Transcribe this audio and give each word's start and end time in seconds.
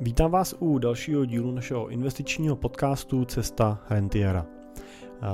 Vítám 0.00 0.30
vás 0.30 0.54
u 0.58 0.78
dalšího 0.78 1.24
dílu 1.24 1.50
našeho 1.50 1.88
investičního 1.88 2.56
podcastu 2.56 3.24
Cesta 3.24 3.78
rentiera. 3.90 4.46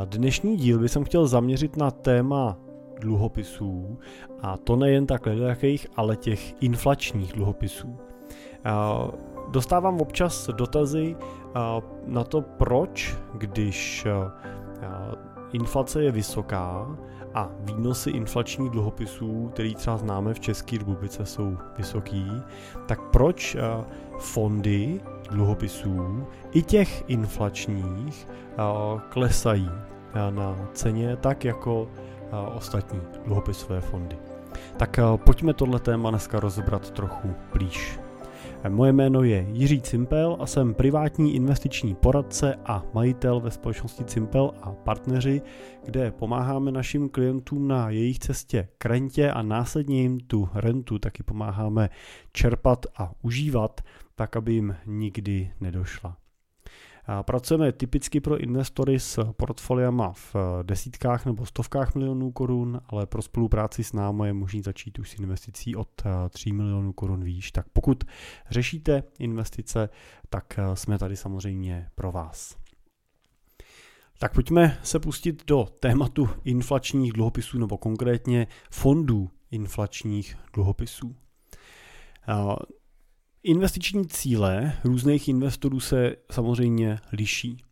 Dnešní 0.04 0.56
díl 0.56 0.78
bych 0.78 0.92
chtěl 1.04 1.26
zaměřit 1.26 1.76
na 1.76 1.90
téma 1.90 2.58
dluhopisů 3.00 3.98
a 4.40 4.56
to 4.56 4.76
nejen 4.76 5.06
tak 5.06 5.26
jakých, 5.26 5.86
ale 5.96 6.16
těch 6.16 6.62
inflačních 6.62 7.32
dluhopisů. 7.32 7.96
Dostávám 9.50 10.00
občas 10.00 10.50
dotazy 10.56 11.16
na 12.06 12.24
to, 12.24 12.40
proč, 12.40 13.16
když 13.34 14.06
inflace 15.52 16.02
je 16.02 16.12
vysoká, 16.12 16.98
a 17.34 17.50
výnosy 17.60 18.10
inflačních 18.10 18.70
dluhopisů, 18.70 19.50
který 19.52 19.74
třeba 19.74 19.96
známe 19.96 20.34
v 20.34 20.40
České 20.40 20.78
republice, 20.78 21.26
jsou 21.26 21.58
vysoký, 21.78 22.26
tak 22.86 23.00
proč 23.00 23.54
eh, 23.54 23.60
fondy 24.18 25.00
dluhopisů 25.30 26.26
i 26.52 26.62
těch 26.62 27.04
inflačních 27.08 28.28
eh, 28.28 28.56
klesají 29.08 29.70
eh, 29.70 30.30
na 30.30 30.68
ceně 30.72 31.16
tak 31.16 31.44
jako 31.44 31.88
ostatní 32.54 33.00
dluhopisové 33.24 33.80
fondy. 33.80 34.16
Tak 34.76 35.00
pojďme 35.24 35.54
tohle 35.54 35.80
téma 35.80 36.10
dneska 36.10 36.40
rozebrat 36.40 36.90
trochu 36.90 37.34
blíž. 37.52 37.98
Moje 38.68 38.92
jméno 38.92 39.22
je 39.22 39.46
Jiří 39.52 39.80
Cimpel 39.80 40.36
a 40.40 40.46
jsem 40.46 40.74
privátní 40.74 41.34
investiční 41.34 41.94
poradce 41.94 42.54
a 42.64 42.84
majitel 42.94 43.40
ve 43.40 43.50
společnosti 43.50 44.04
Cimpel 44.04 44.50
a 44.62 44.72
partneři, 44.72 45.42
kde 45.84 46.10
pomáháme 46.10 46.72
našim 46.72 47.08
klientům 47.08 47.68
na 47.68 47.90
jejich 47.90 48.18
cestě 48.18 48.68
k 48.78 48.86
rentě 48.86 49.30
a 49.30 49.42
následně 49.42 50.02
jim 50.02 50.20
tu 50.20 50.48
rentu 50.54 50.98
taky 50.98 51.22
pomáháme 51.22 51.90
čerpat 52.32 52.86
a 52.96 53.12
užívat, 53.22 53.80
tak 54.14 54.36
aby 54.36 54.52
jim 54.52 54.76
nikdy 54.86 55.50
nedošla. 55.60 56.21
Pracujeme 57.22 57.72
typicky 57.72 58.20
pro 58.20 58.38
investory 58.38 59.00
s 59.00 59.32
portfoliama 59.32 60.12
v 60.12 60.34
eh, 60.34 60.62
desítkách 60.62 61.26
nebo 61.26 61.46
stovkách 61.46 61.94
milionů 61.94 62.32
korun, 62.32 62.80
ale 62.86 63.06
pro 63.06 63.22
spolupráci 63.22 63.84
s 63.84 63.92
námi 63.92 64.26
je 64.26 64.32
možný 64.32 64.62
začít 64.62 64.98
už 64.98 65.10
s 65.10 65.14
investicí 65.14 65.76
od 65.76 66.02
3 66.30 66.50
eh, 66.50 66.52
milionů 66.52 66.92
korun 66.92 67.24
výš. 67.24 67.52
Tak 67.52 67.66
pokud 67.72 68.04
řešíte 68.50 69.02
investice, 69.18 69.88
tak 70.28 70.58
eh, 70.58 70.76
jsme 70.76 70.98
tady 70.98 71.16
samozřejmě 71.16 71.88
pro 71.94 72.12
vás. 72.12 72.56
Tak 74.18 74.34
pojďme 74.34 74.78
se 74.82 74.98
pustit 74.98 75.46
do 75.46 75.68
tématu 75.80 76.28
inflačních 76.44 77.12
dluhopisů 77.12 77.58
nebo 77.58 77.78
konkrétně 77.78 78.46
fondů 78.70 79.30
inflačních 79.50 80.36
dluhopisů. 80.54 81.16
Investiční 83.44 84.06
cíle 84.06 84.72
různých 84.84 85.28
investorů 85.28 85.80
se 85.80 86.16
samozřejmě 86.30 86.98
liší. 87.12 87.64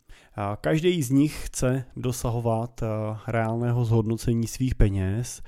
Každý 0.61 1.03
z 1.03 1.09
nich 1.09 1.45
chce 1.45 1.85
dosahovat 1.95 2.81
reálného 3.27 3.85
zhodnocení 3.85 4.47
svých 4.47 4.75
peněz, 4.75 5.41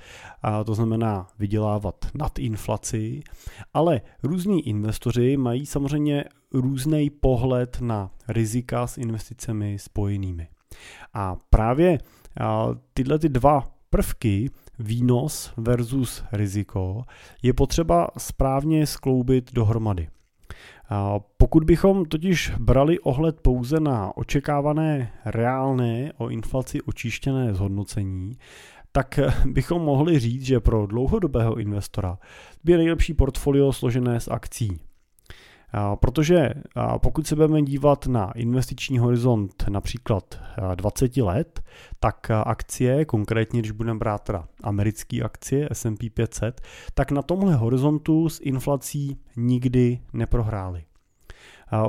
to 0.66 0.74
znamená 0.74 1.26
vydělávat 1.38 2.06
nad 2.14 2.38
inflaci, 2.38 3.22
ale 3.74 4.00
různí 4.22 4.68
investoři 4.68 5.36
mají 5.36 5.66
samozřejmě 5.66 6.24
různý 6.52 7.10
pohled 7.10 7.80
na 7.80 8.10
rizika 8.28 8.86
s 8.86 8.98
investicemi 8.98 9.78
spojenými. 9.78 10.48
A 11.14 11.36
právě 11.50 11.98
tyhle 12.94 13.18
ty 13.18 13.28
dva 13.28 13.64
prvky 13.90 14.50
výnos 14.78 15.52
versus 15.56 16.24
riziko 16.32 17.04
je 17.42 17.52
potřeba 17.52 18.08
správně 18.18 18.86
skloubit 18.86 19.52
dohromady. 19.52 20.08
Pokud 21.36 21.64
bychom 21.64 22.04
totiž 22.04 22.52
brali 22.58 22.98
ohled 22.98 23.40
pouze 23.40 23.80
na 23.80 24.16
očekávané 24.16 25.12
reálné 25.24 26.12
o 26.16 26.28
inflaci 26.28 26.82
očištěné 26.82 27.54
zhodnocení, 27.54 28.38
tak 28.92 29.20
bychom 29.46 29.82
mohli 29.82 30.18
říct, 30.18 30.42
že 30.42 30.60
pro 30.60 30.86
dlouhodobého 30.86 31.56
investora 31.56 32.18
by 32.64 32.76
nejlepší 32.76 33.14
portfolio 33.14 33.72
složené 33.72 34.20
z 34.20 34.28
akcí. 34.28 34.80
Protože 35.94 36.50
pokud 37.02 37.26
se 37.26 37.34
budeme 37.34 37.62
dívat 37.62 38.06
na 38.06 38.32
investiční 38.32 38.98
horizont 38.98 39.64
například 39.68 40.40
20 40.74 41.16
let, 41.16 41.62
tak 42.00 42.30
akcie, 42.30 43.04
konkrétně 43.04 43.60
když 43.60 43.70
budeme 43.70 43.98
brát 43.98 44.22
teda 44.22 44.48
americké 44.62 45.22
akcie 45.22 45.68
S&P 45.72 46.10
500, 46.10 46.60
tak 46.94 47.10
na 47.10 47.22
tomhle 47.22 47.54
horizontu 47.54 48.28
s 48.28 48.40
inflací 48.40 49.18
nikdy 49.36 50.00
neprohrály. 50.12 50.84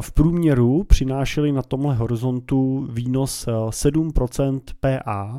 V 0.01 0.11
průměru 0.11 0.83
přinášeli 0.83 1.51
na 1.51 1.61
tomhle 1.61 1.95
horizontu 1.95 2.87
výnos 2.91 3.47
7% 3.69 4.61
PA 4.79 5.37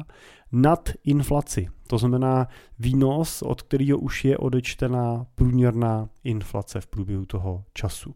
nad 0.52 0.88
inflaci. 1.04 1.68
To 1.86 1.98
znamená 1.98 2.48
výnos, 2.78 3.42
od 3.42 3.62
kterého 3.62 3.98
už 3.98 4.24
je 4.24 4.38
odečtená 4.38 5.26
průměrná 5.34 6.08
inflace 6.24 6.80
v 6.80 6.86
průběhu 6.86 7.24
toho 7.26 7.64
času 7.74 8.14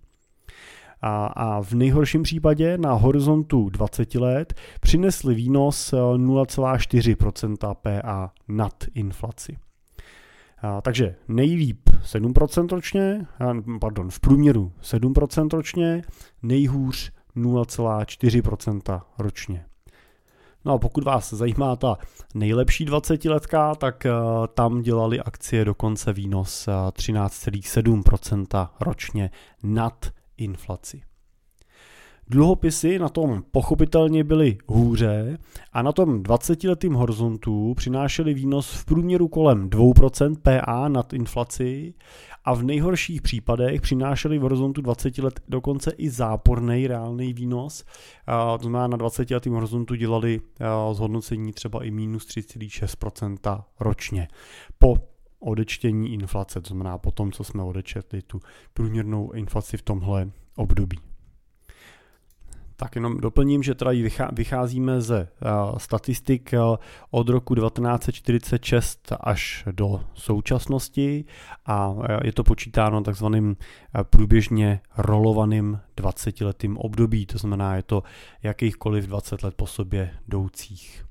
a, 1.02 1.26
a 1.26 1.62
v 1.62 1.72
nejhorším 1.72 2.22
případě 2.22 2.78
na 2.78 2.92
horizontu 2.92 3.68
20 3.68 4.14
let 4.14 4.54
přinesli 4.80 5.34
výnos 5.34 5.92
0,4% 5.92 7.56
eh, 7.70 8.00
PA 8.02 8.32
nad 8.48 8.84
inflaci. 8.94 9.56
A, 10.62 10.80
takže 10.80 11.14
nejlíp 11.28 11.90
7% 12.04 12.68
ročně, 12.68 13.26
pardon, 13.80 14.10
v 14.10 14.20
průměru 14.20 14.72
7% 14.82 15.48
ročně, 15.52 16.02
nejhůř 16.42 17.12
0,4% 17.36 19.02
ročně. 19.18 19.64
No 20.64 20.72
a 20.72 20.78
pokud 20.78 21.04
vás 21.04 21.32
zajímá 21.32 21.76
ta 21.76 21.98
nejlepší 22.34 22.84
20 22.84 23.24
letka, 23.24 23.74
tak 23.74 24.06
uh, 24.06 24.46
tam 24.46 24.82
dělali 24.82 25.20
akcie 25.20 25.64
dokonce 25.64 26.12
výnos 26.12 26.68
uh, 26.68 26.74
13,7% 26.74 28.68
ročně 28.80 29.30
nad 29.62 30.06
inflaci. 30.40 31.02
Dluhopisy 32.32 32.98
na 32.98 33.08
tom 33.08 33.42
pochopitelně 33.50 34.24
byly 34.24 34.58
hůře 34.66 35.38
a 35.72 35.82
na 35.82 35.92
tom 35.92 36.22
20-letým 36.22 36.92
horizontu 36.92 37.74
přinášely 37.74 38.34
výnos 38.34 38.72
v 38.72 38.84
průměru 38.84 39.28
kolem 39.28 39.70
2% 39.70 40.36
PA 40.42 40.88
nad 40.88 41.12
inflaci 41.12 41.94
a 42.44 42.54
v 42.54 42.62
nejhorších 42.62 43.22
případech 43.22 43.80
přinášely 43.80 44.38
v 44.38 44.42
horizontu 44.42 44.82
20 44.82 45.18
let 45.18 45.40
dokonce 45.48 45.90
i 45.90 46.10
záporný 46.10 46.86
reálný 46.86 47.32
výnos. 47.32 47.84
To 48.58 48.62
znamená, 48.62 48.86
na 48.86 48.96
20 48.96 49.30
letým 49.30 49.52
horizontu 49.52 49.94
dělali 49.94 50.40
zhodnocení 50.92 51.52
třeba 51.52 51.84
i 51.84 51.90
minus 51.90 52.26
3,6% 52.26 53.64
ročně. 53.80 54.28
Po 54.78 54.96
odečtění 55.40 56.12
inflace, 56.12 56.60
to 56.60 56.68
znamená 56.68 56.98
po 56.98 57.10
tom, 57.10 57.32
co 57.32 57.44
jsme 57.44 57.62
odečetli 57.62 58.22
tu 58.22 58.40
průměrnou 58.72 59.30
inflaci 59.30 59.76
v 59.76 59.82
tomhle 59.82 60.30
období. 60.56 60.98
Tak 62.76 62.94
jenom 62.94 63.16
doplním, 63.16 63.62
že 63.62 63.74
teda 63.74 63.90
vycházíme 64.32 65.00
ze 65.00 65.28
statistik 65.76 66.54
od 67.10 67.28
roku 67.28 67.54
1946 67.54 69.12
až 69.20 69.64
do 69.72 70.04
současnosti 70.14 71.24
a 71.66 71.94
je 72.24 72.32
to 72.32 72.44
počítáno 72.44 73.02
takzvaným 73.02 73.56
průběžně 74.10 74.80
rolovaným 74.96 75.80
20-letým 75.96 76.76
období, 76.78 77.26
to 77.26 77.38
znamená, 77.38 77.76
je 77.76 77.82
to 77.82 78.02
jakýchkoliv 78.42 79.04
20 79.04 79.42
let 79.42 79.54
po 79.54 79.66
sobě 79.66 80.10
jdoucích. 80.28 81.04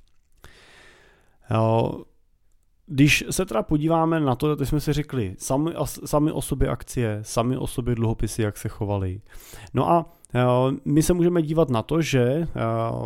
Když 2.91 3.23
se 3.29 3.45
teda 3.45 3.63
podíváme 3.63 4.19
na 4.19 4.35
to, 4.35 4.55
teď 4.55 4.67
jsme 4.67 4.79
si 4.79 4.94
řekli, 4.94 5.35
sami, 5.38 5.73
sami 5.85 6.31
o 6.31 6.41
sobě 6.41 6.69
akcie, 6.69 7.19
sami 7.22 7.57
o 7.57 7.67
sobě 7.67 7.95
dluhopisy, 7.95 8.41
jak 8.41 8.57
se 8.57 8.69
chovaly. 8.69 9.22
No 9.73 9.89
a 9.89 10.05
e, 10.35 10.41
my 10.86 11.03
se 11.03 11.13
můžeme 11.13 11.41
dívat 11.41 11.69
na 11.69 11.81
to, 11.81 12.01
že 12.01 12.21
e, 12.21 12.47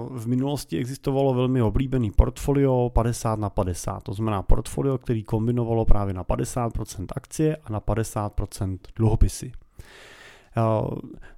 v 0.09 0.27
minulosti 0.27 0.77
existovalo 0.77 1.33
velmi 1.33 1.61
oblíbený 1.61 2.11
portfolio 2.11 2.89
50 2.93 3.39
na 3.39 3.49
50. 3.49 4.03
To 4.03 4.13
znamená 4.13 4.41
portfolio, 4.41 4.97
který 4.97 5.23
kombinovalo 5.23 5.85
právě 5.85 6.13
na 6.13 6.23
50% 6.23 7.05
akcie 7.15 7.55
a 7.55 7.71
na 7.71 7.79
50% 7.79 8.77
dluhopisy. 8.95 9.51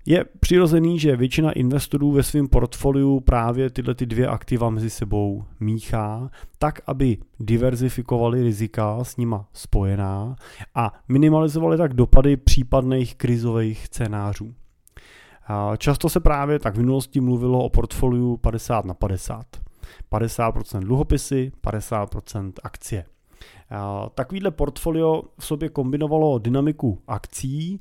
Je 0.05 0.25
přirozený, 0.39 0.99
že 0.99 1.15
většina 1.15 1.51
investorů 1.51 2.11
ve 2.11 2.23
svém 2.23 2.47
portfoliu 2.47 3.19
právě 3.19 3.69
tyhle 3.69 3.95
ty 3.95 4.05
dvě 4.05 4.27
aktiva 4.27 4.69
mezi 4.69 4.89
sebou 4.89 5.43
míchá, 5.59 6.29
tak 6.59 6.81
aby 6.87 7.17
diverzifikovali 7.39 8.43
rizika 8.43 9.03
s 9.03 9.17
nima 9.17 9.47
spojená 9.53 10.35
a 10.75 10.93
minimalizovali 11.07 11.77
tak 11.77 11.93
dopady 11.93 12.37
případných 12.37 13.15
krizových 13.15 13.85
scénářů. 13.85 14.53
Často 15.77 16.09
se 16.09 16.19
právě 16.19 16.59
tak 16.59 16.75
v 16.75 16.79
minulosti 16.79 17.21
mluvilo 17.21 17.63
o 17.63 17.69
portfoliu 17.69 18.37
50 18.37 18.85
na 18.85 18.93
50. 18.93 19.45
50% 20.11 20.79
dluhopisy, 20.79 21.51
50% 21.63 22.53
akcie. 22.63 23.05
Takovýhle 24.15 24.51
portfolio 24.51 25.23
v 25.39 25.45
sobě 25.45 25.69
kombinovalo 25.69 26.39
dynamiku 26.39 27.01
akcí, 27.07 27.79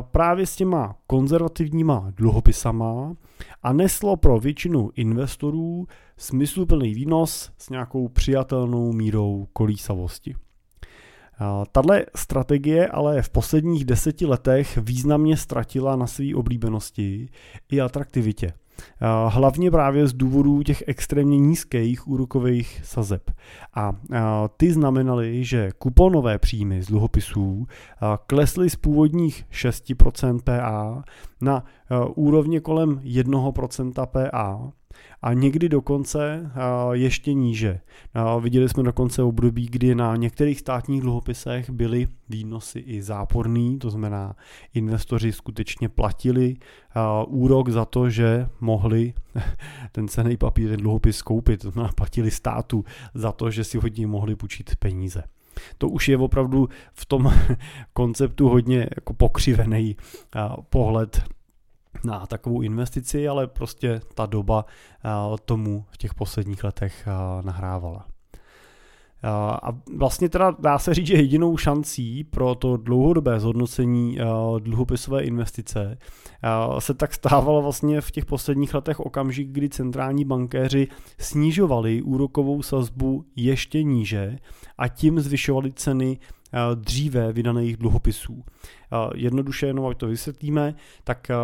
právě 0.00 0.46
s 0.46 0.56
těma 0.56 0.96
konzervativníma 1.06 2.12
dluhopisama 2.16 3.14
a 3.62 3.72
neslo 3.72 4.16
pro 4.16 4.38
většinu 4.38 4.90
investorů 4.94 5.86
smysluplný 6.16 6.94
výnos 6.94 7.52
s 7.58 7.70
nějakou 7.70 8.08
přijatelnou 8.08 8.92
mírou 8.92 9.46
kolísavosti. 9.52 10.34
Tahle 11.72 12.06
strategie 12.16 12.88
ale 12.88 13.22
v 13.22 13.30
posledních 13.30 13.84
deseti 13.84 14.26
letech 14.26 14.78
významně 14.82 15.36
ztratila 15.36 15.96
na 15.96 16.06
své 16.06 16.34
oblíbenosti 16.34 17.28
i 17.72 17.80
atraktivitě. 17.80 18.52
Hlavně 19.28 19.70
právě 19.70 20.06
z 20.06 20.12
důvodů 20.12 20.62
těch 20.62 20.84
extrémně 20.86 21.38
nízkých 21.38 22.08
úrokových 22.08 22.80
sazeb. 22.84 23.30
A 23.74 23.92
ty 24.56 24.72
znamenaly, 24.72 25.44
že 25.44 25.70
kuponové 25.78 26.38
příjmy 26.38 26.82
z 26.82 26.86
dluhopisů 26.86 27.66
klesly 28.26 28.70
z 28.70 28.76
původních 28.76 29.44
6% 29.52 30.40
PA 30.44 31.02
na 31.40 31.64
úrovně 32.14 32.60
kolem 32.60 33.00
1% 33.04 34.06
PA 34.06 34.72
a 35.22 35.32
někdy 35.32 35.68
dokonce 35.68 36.50
ještě 36.92 37.34
níže. 37.34 37.80
Viděli 38.40 38.68
jsme 38.68 38.82
dokonce 38.82 39.22
období, 39.22 39.66
kdy 39.70 39.94
na 39.94 40.16
některých 40.16 40.60
státních 40.60 41.00
dluhopisech 41.00 41.70
byly 41.70 42.08
výnosy 42.28 42.78
i 42.78 43.02
záporný, 43.02 43.78
to 43.78 43.90
znamená 43.90 44.36
investoři 44.74 45.32
skutečně 45.32 45.88
platili 45.88 46.56
úrok 47.26 47.68
za 47.68 47.84
to, 47.84 48.10
že 48.10 48.48
mohli 48.60 49.14
ten 49.92 50.08
cený 50.08 50.36
papír, 50.36 50.68
ten 50.68 50.80
dluhopis 50.80 51.22
koupit, 51.22 51.60
to 51.60 51.70
znamená 51.70 51.92
platili 51.92 52.30
státu 52.30 52.84
za 53.14 53.32
to, 53.32 53.50
že 53.50 53.64
si 53.64 53.78
hodně 53.78 54.06
mohli 54.06 54.36
půjčit 54.36 54.76
peníze. 54.76 55.22
To 55.78 55.88
už 55.88 56.08
je 56.08 56.18
opravdu 56.18 56.68
v 56.92 57.06
tom 57.06 57.32
konceptu 57.92 58.48
hodně 58.48 58.88
jako 58.96 59.12
pokřivený 59.12 59.96
pohled 60.70 61.22
na 62.04 62.26
takovou 62.26 62.62
investici, 62.62 63.28
ale 63.28 63.46
prostě 63.46 64.00
ta 64.14 64.26
doba 64.26 64.64
eh, 65.04 65.08
tomu 65.44 65.84
v 65.90 65.96
těch 65.96 66.14
posledních 66.14 66.64
letech 66.64 67.06
eh, 67.06 67.42
nahrávala. 67.42 68.06
Eh, 69.24 69.28
a 69.62 69.72
vlastně 69.96 70.28
teda 70.28 70.56
dá 70.58 70.78
se 70.78 70.94
říct, 70.94 71.06
že 71.06 71.14
jedinou 71.14 71.56
šancí 71.56 72.24
pro 72.24 72.54
to 72.54 72.76
dlouhodobé 72.76 73.40
zhodnocení 73.40 74.18
dluhopisové 74.58 75.22
investice 75.22 75.98
se 76.78 76.94
tak 76.94 77.14
stávalo 77.14 77.62
vlastně 77.62 78.00
v 78.00 78.10
těch 78.10 78.24
posledních 78.24 78.74
letech 78.74 79.00
okamžik, 79.00 79.48
kdy 79.48 79.68
centrální 79.68 80.24
bankéři 80.24 80.88
snižovali 81.18 82.02
úrokovou 82.02 82.62
sazbu 82.62 83.24
ještě 83.36 83.82
níže 83.82 84.38
a 84.78 84.88
tím 84.88 85.20
zvyšovali 85.20 85.72
ceny 85.72 86.18
dříve 86.74 87.32
vydaných 87.32 87.76
dluhopisů. 87.76 88.44
Eh, 88.94 89.10
jednoduše 89.14 89.66
jenom, 89.66 89.86
ať 89.86 89.96
to 89.96 90.06
vysvětlíme, 90.06 90.74
tak 91.04 91.30
eh, 91.30 91.34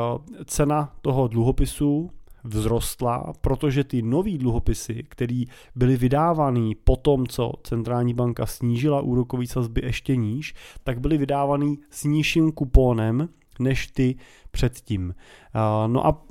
cena 0.44 0.92
toho 1.02 1.28
dluhopisu 1.28 2.10
vzrostla, 2.48 3.32
protože 3.40 3.84
ty 3.84 4.02
nové 4.02 4.38
dluhopisy, 4.38 5.04
které 5.08 5.42
byly 5.74 5.96
vydávány 5.96 6.74
po 6.84 6.96
tom, 6.96 7.26
co 7.26 7.52
centrální 7.62 8.14
banka 8.14 8.46
snížila 8.46 9.00
úrokový 9.00 9.46
sazby 9.46 9.80
ještě 9.84 10.16
níž, 10.16 10.54
tak 10.84 11.00
byly 11.00 11.18
vydávány 11.18 11.78
s 11.90 12.04
nižším 12.04 12.52
kupónem 12.52 13.28
než 13.58 13.86
ty 13.86 14.14
předtím. 14.50 15.14
No 15.86 16.06
a 16.06 16.22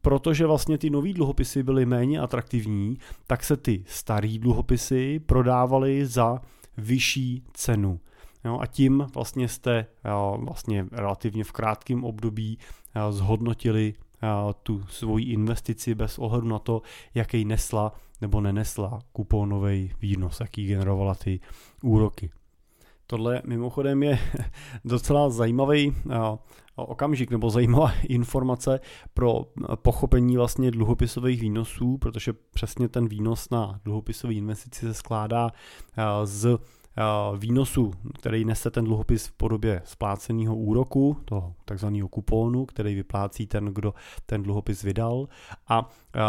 protože 0.00 0.46
vlastně 0.46 0.78
ty 0.78 0.90
nové 0.90 1.12
dluhopisy 1.12 1.62
byly 1.62 1.86
méně 1.86 2.20
atraktivní, 2.20 2.98
tak 3.26 3.44
se 3.44 3.56
ty 3.56 3.84
staré 3.86 4.38
dluhopisy 4.38 5.20
prodávaly 5.26 6.06
za 6.06 6.40
vyšší 6.76 7.42
cenu. 7.52 8.00
Jo, 8.44 8.58
a 8.60 8.66
tím 8.66 9.06
vlastně 9.14 9.48
jste 9.48 9.86
jo, 10.04 10.38
vlastně 10.40 10.86
relativně 10.92 11.44
v 11.44 11.52
krátkém 11.52 12.04
období 12.04 12.58
jo, 12.96 13.12
zhodnotili 13.12 13.94
jo, 14.22 14.54
tu 14.62 14.86
svoji 14.88 15.24
investici 15.24 15.94
bez 15.94 16.18
ohledu 16.18 16.48
na 16.48 16.58
to, 16.58 16.82
jaký 17.14 17.44
nesla 17.44 17.92
nebo 18.20 18.40
nenesla 18.40 18.98
kupónový 19.12 19.92
výnos, 20.00 20.40
jaký 20.40 20.66
generovala 20.66 21.14
ty 21.14 21.40
úroky. 21.82 22.30
Tohle 23.06 23.42
mimochodem 23.46 24.02
je 24.02 24.18
docela 24.84 25.30
zajímavý 25.30 25.94
okamžik 26.76 27.30
nebo 27.30 27.50
zajímavá 27.50 27.92
informace 28.08 28.80
pro 29.14 29.44
pochopení 29.74 30.36
vlastně 30.36 30.70
dluhopisových 30.70 31.40
výnosů, 31.40 31.98
protože 31.98 32.32
přesně 32.32 32.88
ten 32.88 33.08
výnos 33.08 33.50
na 33.50 33.80
dluhopisové 33.84 34.34
investici 34.34 34.86
se 34.86 34.94
skládá 34.94 35.50
z 36.24 36.46
Eh, 36.46 36.83
výnosu, 37.36 37.90
který 38.18 38.44
nese 38.44 38.70
ten 38.70 38.84
dluhopis 38.84 39.26
v 39.26 39.32
podobě 39.32 39.82
spláceného 39.84 40.56
úroku, 40.56 41.16
toho 41.24 41.54
takzvaného 41.64 42.08
kupónu, 42.08 42.66
který 42.66 42.94
vyplácí 42.94 43.46
ten, 43.46 43.64
kdo 43.64 43.94
ten 44.26 44.42
dluhopis 44.42 44.82
vydal 44.82 45.28
a, 45.68 45.90
eh, 46.14 46.20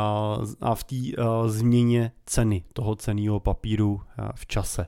a 0.62 0.76
v 0.76 0.84
té 0.84 0.96
eh, 0.96 1.24
změně 1.50 2.12
ceny 2.26 2.64
toho 2.74 2.96
ceného 2.96 3.40
papíru 3.40 4.02
v 4.36 4.46
čase. 4.46 4.88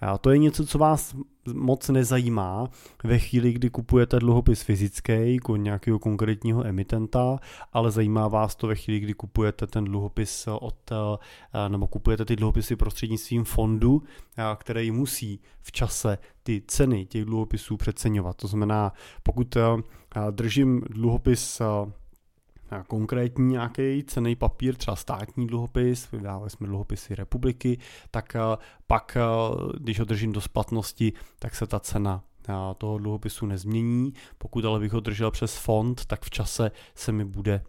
A 0.00 0.18
to 0.18 0.30
je 0.30 0.38
něco, 0.38 0.66
co 0.66 0.78
vás 0.78 1.16
moc 1.54 1.88
nezajímá 1.88 2.68
ve 3.04 3.18
chvíli, 3.18 3.52
kdy 3.52 3.70
kupujete 3.70 4.18
dluhopis 4.18 4.62
fyzický 4.62 5.40
u 5.48 5.56
nějakého 5.56 5.98
konkrétního 5.98 6.66
emitenta, 6.66 7.38
ale 7.72 7.90
zajímá 7.90 8.28
vás 8.28 8.56
to 8.56 8.66
ve 8.66 8.74
chvíli, 8.74 9.00
kdy 9.00 9.14
kupujete 9.14 9.66
ten 9.66 9.84
dluhopis 9.84 10.48
od, 10.60 10.92
eh, 10.92 11.68
nebo 11.68 11.86
kupujete 11.86 12.24
ty 12.24 12.36
dluhopisy 12.36 12.76
prostřednictvím 12.76 13.44
fondu, 13.44 14.02
eh, 14.38 14.42
který 14.58 14.90
musí 14.90 15.40
v 15.60 15.72
čase 15.72 16.18
ty 16.42 16.62
ceny 16.66 17.06
těch 17.06 17.24
dluhopisů 17.24 17.76
přeceňovat. 17.76 18.36
To 18.36 18.48
znamená, 18.48 18.92
pokud 19.22 19.56
eh, 19.56 19.62
držím 20.30 20.80
dluhopis 20.90 21.60
konkrétní 22.86 23.46
nějaký 23.46 24.04
cený 24.04 24.36
papír, 24.36 24.76
třeba 24.76 24.96
státní 24.96 25.46
dluhopis, 25.46 26.10
vydávali 26.10 26.50
jsme 26.50 26.66
dluhopisy 26.66 27.14
republiky, 27.14 27.78
tak 28.10 28.36
eh, 28.36 28.40
pak, 28.86 29.16
eh, 29.16 29.20
když 29.80 29.98
ho 29.98 30.04
držím 30.04 30.32
do 30.32 30.40
splatnosti, 30.40 31.12
tak 31.38 31.54
se 31.54 31.66
ta 31.66 31.80
cena 31.80 32.22
eh, 32.48 32.52
toho 32.78 32.98
dluhopisu 32.98 33.46
nezmění. 33.46 34.12
Pokud 34.38 34.64
ale 34.64 34.80
bych 34.80 34.92
ho 34.92 35.00
držel 35.00 35.30
přes 35.30 35.56
fond, 35.56 36.06
tak 36.06 36.24
v 36.24 36.30
čase 36.30 36.70
se 36.94 37.12
mi 37.12 37.24
bude 37.24 37.62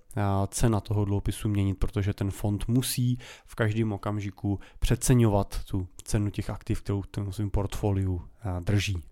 cena 0.47 0.79
toho 0.79 1.05
dluhopisu 1.05 1.49
měnit, 1.49 1.79
protože 1.79 2.13
ten 2.13 2.31
fond 2.31 2.67
musí 2.67 3.17
v 3.45 3.55
každém 3.55 3.93
okamžiku 3.93 4.59
přeceňovat 4.79 5.63
tu 5.65 5.87
cenu 6.03 6.29
těch 6.29 6.49
aktiv, 6.49 6.81
kterou 6.81 7.01
v 7.01 7.07
tom 7.07 7.33
svém 7.33 7.49
portfoliu 7.49 8.21
drží. 8.59 9.03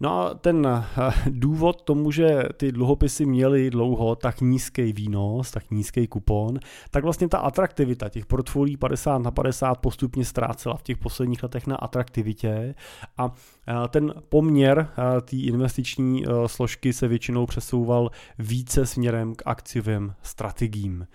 No 0.00 0.20
a 0.20 0.34
ten 0.34 0.66
eh, 0.66 1.12
důvod 1.30 1.82
tomu, 1.82 2.10
že 2.10 2.42
ty 2.56 2.72
dluhopisy 2.72 3.26
měly 3.26 3.70
dlouho 3.70 4.16
tak 4.16 4.40
nízký 4.40 4.92
výnos, 4.92 5.50
tak 5.50 5.70
nízký 5.70 6.06
kupon, 6.06 6.58
tak 6.90 7.04
vlastně 7.04 7.28
ta 7.28 7.38
atraktivita 7.38 8.08
těch 8.08 8.26
portfolií 8.26 8.76
50 8.76 9.18
na 9.18 9.30
50 9.30 9.74
postupně 9.74 10.24
ztrácela 10.24 10.76
v 10.76 10.82
těch 10.82 10.98
posledních 10.98 11.42
letech 11.42 11.66
na 11.66 11.76
atraktivitě. 11.76 12.74
A 13.18 13.32
eh, 13.68 13.88
ten 13.88 14.14
poměr 14.28 14.88
eh, 14.90 15.20
té 15.20 15.36
investiční 15.36 16.24
složky 16.46 16.92
se 16.92 17.08
většinou 17.08 17.46
přesouval 17.46 18.10
více 18.38 18.86
směrem 18.86 19.34
k 19.34 19.42
akciovým 19.46 20.14
strategiím 20.22 21.06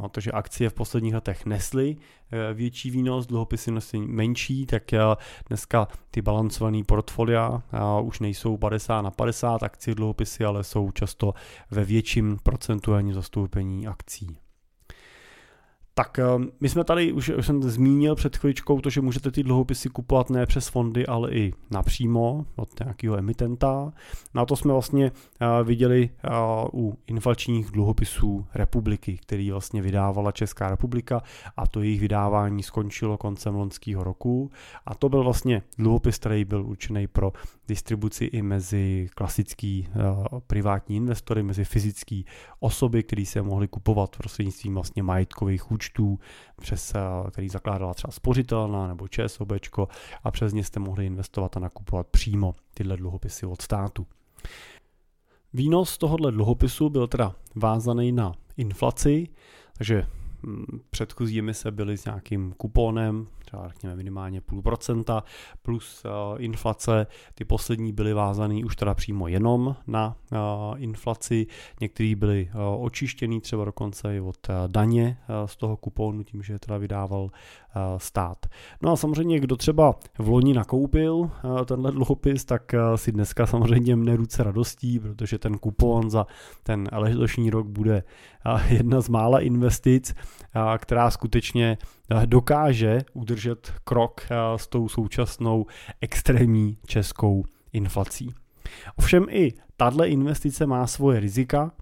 protože 0.00 0.32
akcie 0.32 0.70
v 0.70 0.74
posledních 0.74 1.14
letech 1.14 1.46
nesly 1.46 1.96
eh, 1.96 2.54
větší 2.54 2.90
výnos, 2.90 3.26
dluhopisy 3.26 3.70
nesly 3.70 3.98
menší, 3.98 4.66
tak 4.66 4.92
eh, 4.92 5.00
dneska 5.48 5.88
ty 6.10 6.22
balancované 6.22 6.84
portfolia 6.84 7.62
eh, 7.72 8.02
už 8.02 8.20
nejsou 8.20 8.56
50 8.56 9.02
na 9.02 9.10
50 9.10 9.62
akcie 9.62 9.94
dluhopisy, 9.94 10.44
ale 10.44 10.64
jsou 10.64 10.90
často 10.90 11.34
ve 11.70 11.84
větším 11.84 12.38
procentuálním 12.42 13.14
zastoupení 13.14 13.86
akcí. 13.86 14.43
Tak 15.96 16.18
eh, 16.18 16.24
my 16.60 16.68
jsme 16.68 16.84
tady, 16.84 17.12
už, 17.12 17.28
už 17.28 17.46
jsem 17.46 17.62
zmínil 17.62 18.14
před 18.14 18.36
chviličkou 18.36 18.80
to, 18.80 18.90
že 18.90 19.00
můžete 19.00 19.30
ty 19.30 19.42
dluhopisy 19.42 19.88
kupovat 19.88 20.30
ne 20.30 20.46
přes 20.46 20.68
fondy, 20.68 21.06
ale 21.06 21.32
i 21.32 21.52
napřímo 21.70 22.46
od 22.56 22.80
nějakého 22.80 23.18
emitenta. 23.18 23.92
Na 24.34 24.44
to 24.46 24.56
jsme 24.56 24.72
vlastně 24.72 25.10
uh, 25.10 25.66
viděli 25.66 26.10
uh, 26.72 26.82
u 26.82 26.98
inflačních 27.06 27.70
dluhopisů 27.70 28.46
republiky, 28.54 29.18
který 29.22 29.50
vlastně 29.50 29.82
vydávala 29.82 30.32
Česká 30.32 30.70
republika 30.70 31.22
a 31.56 31.66
to 31.66 31.82
jejich 31.82 32.00
vydávání 32.00 32.62
skončilo 32.62 33.18
koncem 33.18 33.54
loňského 33.54 34.04
roku. 34.04 34.50
A 34.86 34.94
to 34.94 35.08
byl 35.08 35.24
vlastně 35.24 35.62
dluhopis, 35.78 36.18
který 36.18 36.44
byl 36.44 36.66
určený 36.66 37.06
pro 37.06 37.32
distribuci 37.68 38.24
i 38.24 38.42
mezi 38.42 39.08
klasický 39.14 39.88
uh, 39.88 40.40
privátní 40.46 40.96
investory, 40.96 41.42
mezi 41.42 41.64
fyzické 41.64 42.22
osoby, 42.60 43.02
které 43.02 43.26
se 43.26 43.42
mohly 43.42 43.68
kupovat 43.68 44.16
prostřednictvím 44.16 44.74
vlastně 44.74 45.02
majetkových 45.02 45.70
účtů 45.70 46.18
přes, 46.60 46.94
eh, 46.94 47.30
který 47.30 47.48
zakládala 47.48 47.94
třeba 47.94 48.10
spořitelná 48.10 48.88
nebo 48.88 49.08
ČSOB 49.08 49.52
a 50.24 50.30
přes 50.30 50.52
ně 50.52 50.64
jste 50.64 50.80
mohli 50.80 51.06
investovat 51.06 51.56
a 51.56 51.60
nakupovat 51.60 52.06
přímo 52.06 52.54
tyhle 52.74 52.96
dluhopisy 52.96 53.46
od 53.46 53.62
státu. 53.62 54.06
Výnos 55.52 55.98
tohohle 55.98 56.32
dluhopisu 56.32 56.88
byl 56.88 57.06
teda 57.06 57.34
vázaný 57.54 58.12
na 58.12 58.34
inflaci, 58.56 59.28
takže 59.78 60.06
předchozí 60.90 61.38
emise 61.38 61.70
byly 61.70 61.98
s 61.98 62.04
nějakým 62.04 62.54
kuponem, 62.56 63.26
třeba 63.44 63.68
řekněme 63.68 63.96
minimálně 63.96 64.40
půl 64.40 64.62
procenta, 64.62 65.24
plus 65.62 66.04
uh, 66.04 66.42
inflace. 66.42 67.06
Ty 67.34 67.44
poslední 67.44 67.92
byly 67.92 68.12
vázané 68.12 68.64
už 68.64 68.76
teda 68.76 68.94
přímo 68.94 69.28
jenom 69.28 69.76
na 69.86 70.16
uh, 70.32 70.38
inflaci, 70.82 71.46
některý 71.80 72.14
byly 72.14 72.50
uh, 72.54 72.84
očištěný 72.84 73.40
třeba 73.40 73.64
dokonce 73.64 74.16
i 74.16 74.20
od 74.20 74.48
daně 74.66 75.18
z 75.46 75.56
toho 75.56 75.76
kuponu, 75.76 76.22
tím, 76.22 76.42
že 76.42 76.58
teda 76.58 76.78
vydával 76.78 77.30
stát. 77.96 78.46
No 78.82 78.92
a 78.92 78.96
samozřejmě, 78.96 79.40
kdo 79.40 79.56
třeba 79.56 79.94
v 80.18 80.28
loni 80.28 80.54
nakoupil 80.54 81.14
uh, 81.14 81.30
tenhle 81.64 81.92
dluhopis, 81.92 82.44
tak 82.44 82.74
uh, 82.74 82.96
si 82.96 83.12
dneska 83.12 83.46
samozřejmě 83.46 83.96
mne 83.96 84.16
ruce 84.16 84.42
radostí, 84.42 84.98
protože 84.98 85.38
ten 85.38 85.58
kupon 85.58 86.10
za 86.10 86.26
ten 86.62 86.88
letošní 86.92 87.50
rok 87.50 87.66
bude 87.66 88.02
jedna 88.68 89.00
z 89.00 89.08
mála 89.08 89.40
investic, 89.40 90.14
která 90.78 91.10
skutečně 91.10 91.78
dokáže 92.26 93.00
udržet 93.12 93.72
krok 93.84 94.20
s 94.56 94.66
tou 94.66 94.88
současnou 94.88 95.66
extrémní 96.00 96.78
českou 96.86 97.44
inflací. 97.72 98.34
Ovšem 98.96 99.26
i 99.30 99.52
tahle 99.76 100.08
investice 100.08 100.66
má 100.66 100.86
svoje 100.86 101.20
rizika, 101.20 101.72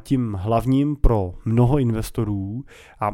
tím 0.00 0.34
hlavním 0.40 0.96
pro 0.96 1.34
mnoho 1.44 1.78
investorů, 1.78 2.64
a 3.00 3.10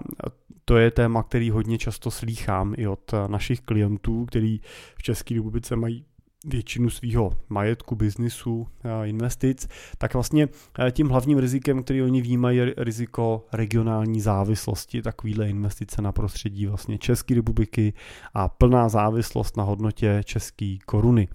to 0.65 0.77
je 0.77 0.91
téma, 0.91 1.23
který 1.23 1.51
hodně 1.51 1.79
často 1.79 2.11
slýchám 2.11 2.75
i 2.77 2.87
od 2.87 3.15
našich 3.27 3.61
klientů, 3.61 4.25
který 4.25 4.61
v 4.97 5.03
České 5.03 5.35
republice 5.35 5.77
mají 5.77 6.05
většinu 6.47 6.91
svého 6.91 7.33
majetku, 7.49 7.97
biznisu, 7.97 8.69
investic, 9.05 9.69
tak 9.99 10.15
vlastně 10.15 10.49
tím 10.91 11.09
hlavním 11.09 11.39
rizikem, 11.39 11.83
který 11.83 12.03
oni 12.03 12.23
vnímají, 12.23 12.59
je 12.59 12.75
riziko 12.77 13.47
regionální 13.53 14.21
závislosti, 14.21 15.03
takovýhle 15.03 15.49
investice 15.49 16.03
na 16.03 16.13
prostředí 16.13 16.67
vlastně 16.67 16.99
České 16.99 17.35
republiky 17.35 17.93
a 18.35 18.49
plná 18.49 18.89
závislost 18.89 19.57
na 19.57 19.65
hodnotě 19.65 20.21
české 20.25 20.77
koruny, 20.87 21.29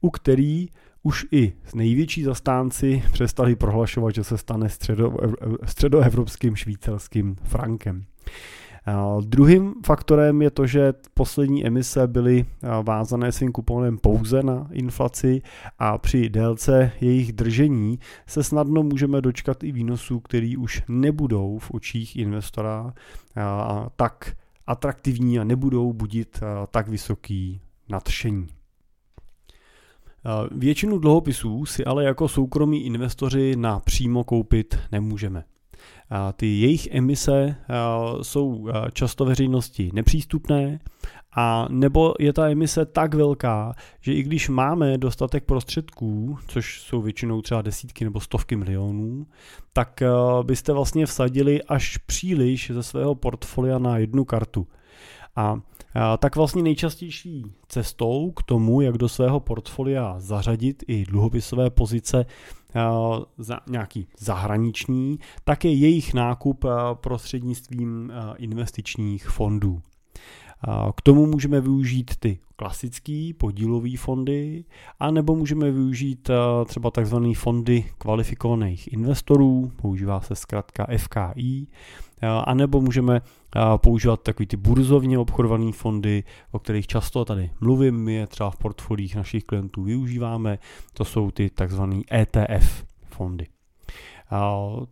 u 0.00 0.10
který 0.10 0.68
už 1.02 1.26
i 1.32 1.52
největší 1.74 2.22
zastánci 2.22 3.02
přestali 3.12 3.56
prohlašovat, 3.56 4.14
že 4.14 4.24
se 4.24 4.38
stane 4.38 4.68
středo, 4.68 5.16
středoevropským 5.64 6.56
švýcarským 6.56 7.36
frankem. 7.42 8.04
Druhým 9.20 9.74
faktorem 9.86 10.42
je 10.42 10.50
to, 10.50 10.66
že 10.66 10.94
poslední 11.14 11.66
emise 11.66 12.06
byly 12.06 12.46
vázané 12.82 13.32
svým 13.32 13.52
kuponem 13.52 13.98
pouze 13.98 14.42
na 14.42 14.68
inflaci 14.72 15.42
a 15.78 15.98
při 15.98 16.28
délce 16.28 16.92
jejich 17.00 17.32
držení 17.32 17.98
se 18.26 18.44
snadno 18.44 18.82
můžeme 18.82 19.20
dočkat 19.20 19.64
i 19.64 19.72
výnosů, 19.72 20.20
který 20.20 20.56
už 20.56 20.82
nebudou 20.88 21.58
v 21.58 21.70
očích 21.70 22.16
investora 22.16 22.94
tak 23.96 24.36
atraktivní 24.66 25.38
a 25.38 25.44
nebudou 25.44 25.92
budit 25.92 26.40
tak 26.70 26.88
vysoký 26.88 27.60
nadšení. 27.88 28.46
Většinu 30.50 30.98
dluhopisů 30.98 31.66
si 31.66 31.84
ale 31.84 32.04
jako 32.04 32.28
soukromí 32.28 32.86
investoři 32.86 33.56
na 33.56 33.80
přímo 33.80 34.24
koupit 34.24 34.78
nemůžeme. 34.92 35.44
Ty 36.36 36.46
jejich 36.46 36.86
emise 36.86 37.56
jsou 38.22 38.68
často 38.92 39.24
veřejnosti 39.24 39.90
nepřístupné 39.94 40.80
a 41.36 41.66
nebo 41.70 42.14
je 42.18 42.32
ta 42.32 42.48
emise 42.48 42.86
tak 42.86 43.14
velká, 43.14 43.74
že 44.00 44.12
i 44.12 44.22
když 44.22 44.48
máme 44.48 44.98
dostatek 44.98 45.44
prostředků, 45.44 46.38
což 46.48 46.80
jsou 46.80 47.02
většinou 47.02 47.42
třeba 47.42 47.62
desítky 47.62 48.04
nebo 48.04 48.20
stovky 48.20 48.56
milionů, 48.56 49.26
tak 49.72 50.02
byste 50.42 50.72
vlastně 50.72 51.06
vsadili 51.06 51.62
až 51.62 51.96
příliš 51.96 52.70
ze 52.74 52.82
svého 52.82 53.14
portfolia 53.14 53.78
na 53.78 53.98
jednu 53.98 54.24
kartu. 54.24 54.66
A 55.36 55.60
tak 56.18 56.36
vlastně 56.36 56.62
nejčastější 56.62 57.44
cestou 57.68 58.30
k 58.30 58.42
tomu, 58.42 58.80
jak 58.80 58.98
do 58.98 59.08
svého 59.08 59.40
portfolia 59.40 60.14
zařadit 60.18 60.82
i 60.86 61.04
dluhopisové 61.04 61.70
pozice 61.70 62.26
za 63.38 63.60
nějaký 63.70 64.06
zahraniční, 64.18 65.18
tak 65.44 65.64
je 65.64 65.74
jejich 65.74 66.14
nákup 66.14 66.64
prostřednictvím 66.94 68.12
investičních 68.36 69.28
fondů. 69.28 69.80
K 70.96 71.00
tomu 71.02 71.26
můžeme 71.26 71.60
využít 71.60 72.10
ty 72.18 72.38
klasické 72.56 73.30
podílové 73.38 73.96
fondy, 73.96 74.64
anebo 75.00 75.36
můžeme 75.36 75.70
využít 75.70 76.30
třeba 76.66 76.90
tzv. 76.90 77.16
fondy 77.34 77.84
kvalifikovaných 77.98 78.92
investorů, 78.92 79.72
používá 79.76 80.20
se 80.20 80.34
zkrátka 80.34 80.86
FKI, 80.96 81.66
anebo 82.44 82.80
můžeme 82.80 83.20
používat 83.76 84.22
takový 84.22 84.46
ty 84.46 84.56
burzovně 84.56 85.18
obchodované 85.18 85.72
fondy, 85.72 86.24
o 86.50 86.58
kterých 86.58 86.86
často 86.86 87.24
tady 87.24 87.50
mluvím, 87.60 87.96
my 87.96 88.14
je 88.14 88.26
třeba 88.26 88.50
v 88.50 88.56
portfolích 88.56 89.16
našich 89.16 89.44
klientů 89.44 89.82
využíváme, 89.82 90.58
to 90.92 91.04
jsou 91.04 91.30
ty 91.30 91.50
takzvané 91.50 92.00
ETF 92.12 92.84
fondy. 93.04 93.46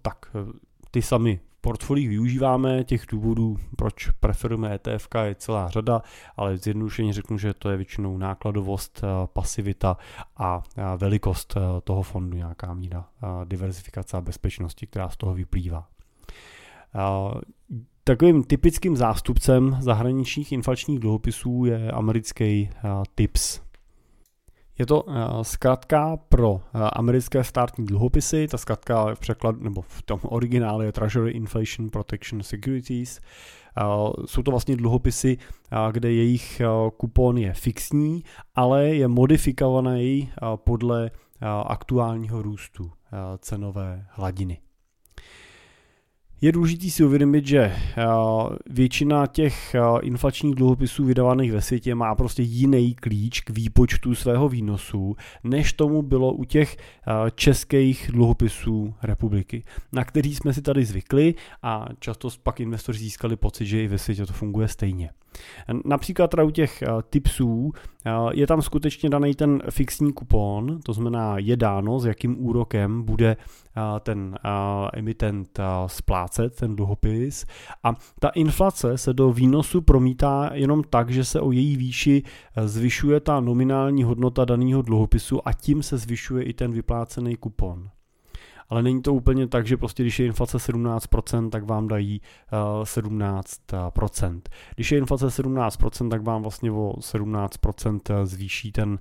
Tak 0.03 0.37
ty 0.91 1.03
sami 1.03 1.41
portfolích 1.61 2.09
využíváme, 2.09 2.85
těch 2.85 3.03
důvodů, 3.11 3.57
proč 3.77 4.11
preferujeme 4.11 4.75
ETF, 4.75 5.09
je 5.23 5.35
celá 5.35 5.69
řada, 5.69 6.03
ale 6.37 6.57
zjednodušeně 6.57 7.13
řeknu, 7.13 7.39
že 7.39 7.55
to 7.55 7.71
je 7.71 7.77
většinou 7.77 8.19
nákladovost, 8.19 9.03
pasivita 9.27 9.97
a 10.37 10.63
velikost 10.97 11.57
toho 11.85 12.03
fondu, 12.03 12.37
nějaká 12.37 12.75
míra 12.75 13.09
diversifikace 13.45 14.17
a 14.17 14.21
bezpečnosti, 14.21 14.87
která 14.87 15.09
z 15.09 15.17
toho 15.17 15.35
vyplývá. 15.35 15.89
Takovým 18.05 18.45
typickým 18.45 18.97
zástupcem 18.97 19.77
zahraničních 19.81 20.53
inflačních 20.53 20.99
dluhopisů 20.99 21.65
je 21.65 21.91
americký 21.91 22.71
TIPS. 23.15 23.61
Je 24.79 24.87
to 24.87 25.05
zkratka 25.43 26.17
pro 26.17 26.61
americké 26.93 27.45
státní 27.45 27.87
dluhopisy, 27.87 28.49
ta 28.49 28.59
zkratka 28.59 29.15
v 29.15 29.21
překlad, 29.21 29.61
nebo 29.61 29.83
v 29.83 30.03
tom 30.03 30.21
originálu 30.23 30.83
je 30.83 30.93
Treasury 30.93 31.31
Inflation 31.31 31.91
Protection 31.91 32.43
Securities. 32.43 33.21
Jsou 34.27 34.43
to 34.43 34.51
vlastně 34.51 34.77
dluhopisy, 34.77 35.39
kde 35.93 36.13
jejich 36.13 36.63
kupon 36.97 37.39
je 37.39 37.53
fixní, 37.53 38.25
ale 38.55 38.85
je 38.85 39.09
modifikovaný 39.09 40.33
podle 40.57 41.11
aktuálního 41.67 42.43
růstu 42.43 42.91
cenové 43.39 44.07
hladiny. 44.11 44.59
Je 46.45 46.53
důležité 46.53 46.91
si 46.91 47.05
uvědomit, 47.05 47.47
že 47.47 47.61
eh, 47.61 48.05
většina 48.67 49.27
těch 49.27 49.75
eh, 49.75 49.81
inflačních 50.03 50.55
dluhopisů 50.55 51.05
vydávaných 51.05 51.53
ve 51.53 51.63
světě 51.63 51.95
má 51.95 52.15
prostě 52.15 52.43
jiný 52.43 52.95
klíč 52.95 53.41
k 53.41 53.51
výpočtu 53.51 54.15
svého 54.15 54.49
výnosu, 54.49 55.17
než 55.45 55.73
tomu 55.73 56.03
bylo 56.03 56.33
u 56.33 56.45
těch 56.45 56.77
eh, 56.77 57.31
českých 57.35 58.11
dluhopisů 58.13 58.95
republiky, 59.03 59.65
na 59.93 60.05
který 60.05 60.35
jsme 60.35 60.53
si 60.53 60.63
tady 60.63 60.85
zvykli 60.85 61.35
a 61.63 61.87
často 61.99 62.29
pak 62.43 62.61
investoři 62.61 62.99
získali 62.99 63.37
pocit, 63.37 63.67
že 63.67 63.83
i 63.83 63.89
ve 63.89 63.99
světě 63.99 64.27
to 64.27 64.33
funguje 64.33 64.69
stejně. 64.69 65.11
Například 65.85 66.35
u 66.45 66.51
těch 66.51 66.83
tipsů 67.11 67.73
je 68.33 68.47
tam 68.47 68.63
skutečně 68.63 69.11
daný 69.11 69.35
ten 69.35 69.63
fixní 69.71 70.13
kupon, 70.13 70.81
to 70.85 70.93
znamená 70.93 71.39
je 71.39 71.57
dáno, 71.57 71.99
s 71.99 72.07
jakým 72.07 72.47
úrokem 72.47 73.03
bude 73.03 73.37
ten 74.01 74.39
emitent 74.93 75.61
splácet, 75.87 76.34
ten 76.51 76.77
dluhopis. 76.77 77.47
A 77.85 77.95
ta 78.21 78.29
inflace 78.29 78.99
se 78.99 79.13
do 79.13 79.33
výnosu 79.33 79.81
promítá 79.81 80.51
jenom 80.53 80.83
tak, 80.83 81.11
že 81.11 81.25
se 81.25 81.41
o 81.41 81.53
její 81.53 81.77
výši 81.77 82.23
zvyšuje 82.65 83.21
ta 83.21 83.41
nominální 83.41 84.03
hodnota 84.03 84.45
daného 84.45 84.83
dluhopisu 84.83 85.49
a 85.49 85.53
tím 85.53 85.83
se 85.83 85.99
zvyšuje 85.99 86.45
i 86.45 86.53
ten 86.53 86.73
vyplácený 86.73 87.37
kupon 87.37 87.91
ale 88.69 88.83
není 88.83 89.03
to 89.03 89.15
úplně 89.15 89.47
tak, 89.47 89.67
že 89.67 89.77
prostě 89.77 90.03
když 90.03 90.21
je 90.21 90.27
inflace 90.27 90.57
17%, 90.57 91.51
tak 91.51 91.65
vám 91.65 91.89
dají 91.89 92.21
uh, 92.53 92.83
17%. 92.83 94.41
Když 94.75 94.93
je 94.93 94.99
inflace 94.99 95.27
17%, 95.27 96.09
tak 96.09 96.23
vám 96.23 96.43
vlastně 96.43 96.71
o 96.71 96.93
17% 96.99 98.25
zvýší 98.27 98.73
ten 98.73 98.91
uh, 98.91 98.99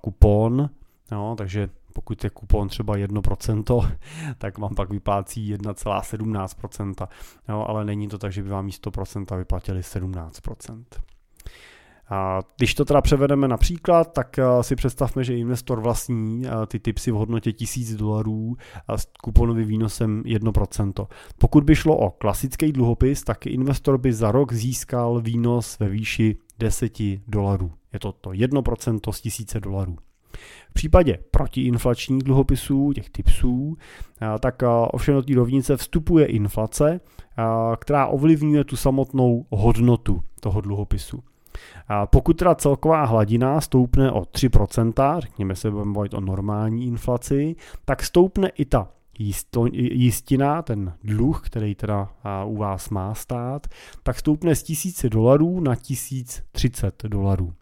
kupon, 0.00 0.70
no, 1.12 1.34
takže 1.36 1.68
pokud 1.98 2.24
je 2.24 2.30
kupon 2.30 2.68
třeba 2.68 2.96
1%, 2.96 3.90
tak 4.38 4.58
vám 4.58 4.74
pak 4.74 4.90
vyplácí 4.90 5.54
1,17%, 5.54 7.08
no, 7.48 7.68
ale 7.68 7.84
není 7.84 8.08
to 8.08 8.18
tak, 8.18 8.32
že 8.32 8.42
by 8.42 8.48
vám 8.48 8.64
místo 8.64 8.90
procenta 8.90 9.36
vyplatili 9.36 9.80
17%. 9.80 10.84
A 12.10 12.40
když 12.56 12.74
to 12.74 12.84
teda 12.84 13.00
převedeme 13.00 13.48
například, 13.48 14.12
tak 14.12 14.38
eh, 14.38 14.62
si 14.62 14.76
představme, 14.76 15.24
že 15.24 15.38
investor 15.38 15.80
vlastní 15.80 16.42
eh, 16.46 16.66
ty 16.66 16.78
tipsy 16.78 17.10
v 17.10 17.14
hodnotě 17.14 17.52
1000 17.52 17.94
dolarů 17.94 18.56
s 18.96 19.08
kuponovým 19.22 19.68
výnosem 19.68 20.22
1%. 20.22 21.06
Pokud 21.38 21.64
by 21.64 21.76
šlo 21.76 21.96
o 21.96 22.10
klasický 22.10 22.72
dluhopis, 22.72 23.24
tak 23.24 23.46
investor 23.46 23.98
by 23.98 24.12
za 24.12 24.32
rok 24.32 24.52
získal 24.52 25.20
výnos 25.20 25.78
ve 25.78 25.88
výši 25.88 26.36
10 26.58 26.98
dolarů. 27.28 27.72
Je 27.92 27.98
to 27.98 28.12
to 28.12 28.30
1% 28.30 29.12
z 29.12 29.20
1000 29.20 29.56
dolarů. 29.60 29.96
V 30.70 30.72
případě 30.72 31.18
protiinflačních 31.30 32.22
dluhopisů, 32.22 32.92
těch 32.92 33.10
typsů, 33.10 33.76
tak 34.40 34.62
ovšem 34.90 35.14
do 35.14 35.22
té 35.22 35.34
rovnice 35.34 35.76
vstupuje 35.76 36.26
inflace, 36.26 37.00
která 37.78 38.06
ovlivňuje 38.06 38.64
tu 38.64 38.76
samotnou 38.76 39.46
hodnotu 39.50 40.22
toho 40.40 40.60
dluhopisu. 40.60 41.22
Pokud 42.10 42.32
teda 42.32 42.54
celková 42.54 43.04
hladina 43.04 43.60
stoupne 43.60 44.12
o 44.12 44.20
3%, 44.20 45.20
řekněme 45.20 45.56
se 45.56 45.70
budeme 45.70 45.92
bavit 45.92 46.14
o 46.14 46.20
normální 46.20 46.86
inflaci, 46.86 47.56
tak 47.84 48.02
stoupne 48.02 48.48
i 48.48 48.64
ta 48.64 48.88
jistina, 49.72 50.62
ten 50.62 50.92
dluh, 51.04 51.42
který 51.46 51.74
teda 51.74 52.08
u 52.46 52.56
vás 52.56 52.90
má 52.90 53.14
stát, 53.14 53.66
tak 54.02 54.18
stoupne 54.18 54.54
z 54.54 54.62
1000 54.62 55.04
dolarů 55.04 55.60
na 55.60 55.74
1030 55.74 57.02
dolarů. 57.04 57.52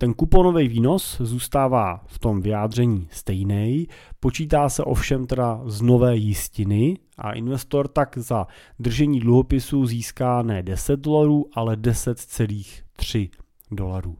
Ten 0.00 0.14
kuponový 0.14 0.68
výnos 0.68 1.20
zůstává 1.20 2.04
v 2.06 2.18
tom 2.18 2.40
vyjádření 2.40 3.08
stejný, 3.10 3.88
počítá 4.20 4.68
se 4.68 4.84
ovšem 4.84 5.26
teda 5.26 5.60
z 5.64 5.82
nové 5.82 6.16
jistiny 6.16 6.98
a 7.18 7.32
investor 7.32 7.88
tak 7.88 8.18
za 8.18 8.46
držení 8.78 9.20
dluhopisu 9.20 9.86
získá 9.86 10.42
ne 10.42 10.62
10 10.62 11.00
dolarů, 11.00 11.46
ale 11.54 11.76
10,3 11.76 13.30
dolarů. 13.70 14.16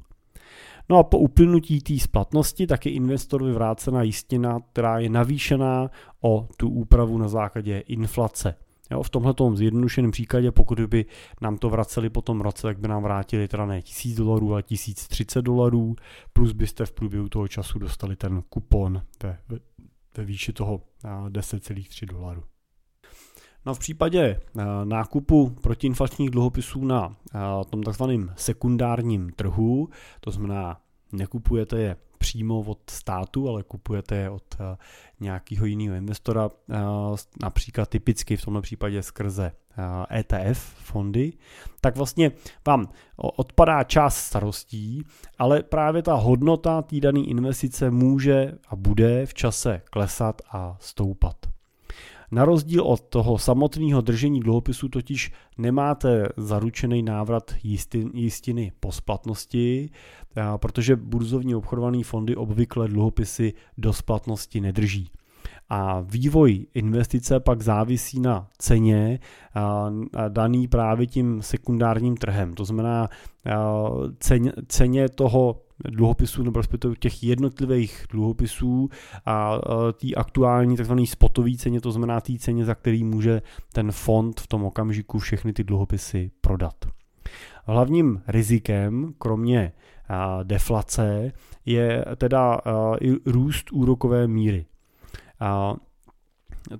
No 0.88 0.99
a 0.99 1.02
po 1.02 1.18
uplynutí 1.18 1.80
té 1.80 1.99
splatnosti 1.99 2.66
tak 2.66 2.87
je 2.87 2.92
investorovi 2.92 3.52
vrácena 3.52 4.02
jistina, 4.02 4.58
která 4.72 4.99
je 4.99 5.08
navýšená 5.08 5.90
o 6.20 6.49
tu 6.56 6.68
úpravu 6.68 7.18
na 7.18 7.28
základě 7.28 7.78
inflace. 7.78 8.54
Jo, 8.90 9.02
v 9.02 9.11
tomhle 9.11 9.35
zjednodušeném 9.54 10.11
příkladě, 10.11 10.52
pokud 10.52 10.80
by 10.80 11.06
nám 11.40 11.59
to 11.59 11.70
vraceli 11.70 12.11
po 12.11 12.23
tom 12.23 12.40
roce, 12.40 12.62
tak 12.62 12.78
by 12.78 12.88
nám 12.88 13.02
vrátili 13.02 13.49
teda 13.49 13.66
ne 13.66 13.82
1000 13.82 14.16
dolarů, 14.16 14.52
ale 14.52 14.62
1030 14.62 15.42
dolarů, 15.42 15.97
plus 16.32 16.52
byste 16.52 16.87
v 16.87 16.92
průběhu 16.92 17.28
toho 17.28 17.49
času 17.49 17.78
dostali 17.78 18.16
ten 18.16 18.42
kupon 18.49 19.02
ve, 19.23 19.38
ve 20.16 20.25
výši 20.25 20.52
toho 20.52 20.80
10,3 21.28 22.06
dolarů. 22.06 22.42
No 23.66 23.75
v 23.75 23.78
případě 23.78 24.40
nákupu 24.85 25.50
protiinflačních 25.50 26.30
dluhopisů 26.30 26.85
na 26.85 27.16
tom 27.70 27.82
takzvaném 27.82 28.32
sekundárním 28.37 29.30
trhu, 29.30 29.88
to 30.20 30.30
znamená 30.30 30.80
nekupujete 31.12 31.80
je 31.80 31.97
přímo 32.21 32.61
od 32.61 32.91
státu, 32.91 33.49
ale 33.49 33.62
kupujete 33.62 34.17
je 34.17 34.31
od 34.31 34.43
uh, 34.61 34.67
nějakého 35.21 35.67
jiného 35.67 35.97
investora, 35.97 36.47
uh, 36.47 37.17
například 37.43 37.89
typicky 37.89 38.37
v 38.37 38.45
tomto 38.45 38.61
případě 38.61 39.03
skrze 39.03 39.53
uh, 39.79 40.05
eh, 40.11 40.21
ETF 40.21 40.59
fondy, 40.62 41.33
tak 41.81 41.97
vlastně 41.97 42.33
vám 42.67 42.89
odpadá 43.17 43.85
část 43.85 44.17
starostí, 44.17 45.03
ale 45.39 45.62
právě 45.62 46.03
ta 46.03 46.15
hodnota 46.15 46.83
té 46.83 47.00
dané 47.00 47.21
investice 47.21 47.91
může 47.91 48.53
a 48.69 48.77
bude 48.77 49.27
v 49.27 49.35
čase 49.35 49.83
klesat 49.91 50.43
a 50.50 50.77
stoupat. 50.81 51.60
Na 52.32 52.44
rozdíl 52.44 52.82
od 52.82 53.00
toho 53.00 53.38
samotného 53.38 54.00
držení 54.00 54.40
dluhopisu 54.40 54.88
totiž 54.88 55.32
nemáte 55.59 56.28
zaručený 56.37 57.02
návrat 57.02 57.54
jistiny 58.12 58.73
po 58.80 58.92
splatnosti, 58.92 59.90
protože 60.56 60.97
burzovní 60.97 61.54
obchodované 61.54 62.04
fondy 62.04 62.37
obvykle 62.37 62.88
dluhopisy 62.88 63.52
do 63.78 63.92
splatnosti 63.92 64.61
nedrží. 64.61 65.11
A 65.68 66.00
vývoj 66.00 66.66
investice 66.75 67.40
pak 67.40 67.62
závisí 67.62 68.20
na 68.20 68.49
ceně 68.59 69.18
daný 70.28 70.68
právě 70.68 71.06
tím 71.06 71.42
sekundárním 71.42 72.16
trhem. 72.16 72.54
To 72.54 72.64
znamená 72.64 73.09
ceně 74.66 75.09
toho 75.09 75.62
dluhopisů 75.84 76.42
nebo 76.42 76.60
respektive 76.60 76.94
těch 76.96 77.22
jednotlivých 77.22 78.04
dluhopisů 78.10 78.88
a 79.26 79.58
té 79.92 80.14
aktuální 80.16 80.76
tzv. 80.76 80.92
spotový 81.04 81.56
ceně, 81.56 81.80
to 81.80 81.92
znamená 81.92 82.20
té 82.20 82.38
ceně, 82.38 82.64
za 82.64 82.75
který 82.75 83.04
může 83.04 83.42
ten 83.72 83.92
fond 83.92 84.40
v 84.40 84.46
tom 84.46 84.64
okamžiku 84.64 85.18
všechny 85.18 85.52
ty 85.52 85.64
dluhopisy 85.64 86.30
prodat. 86.40 86.75
Hlavním 87.64 88.22
rizikem, 88.28 89.14
kromě 89.18 89.72
deflace, 90.42 91.32
je 91.66 92.04
teda 92.16 92.60
i 93.00 93.30
růst 93.30 93.72
úrokové 93.72 94.26
míry 94.28 94.66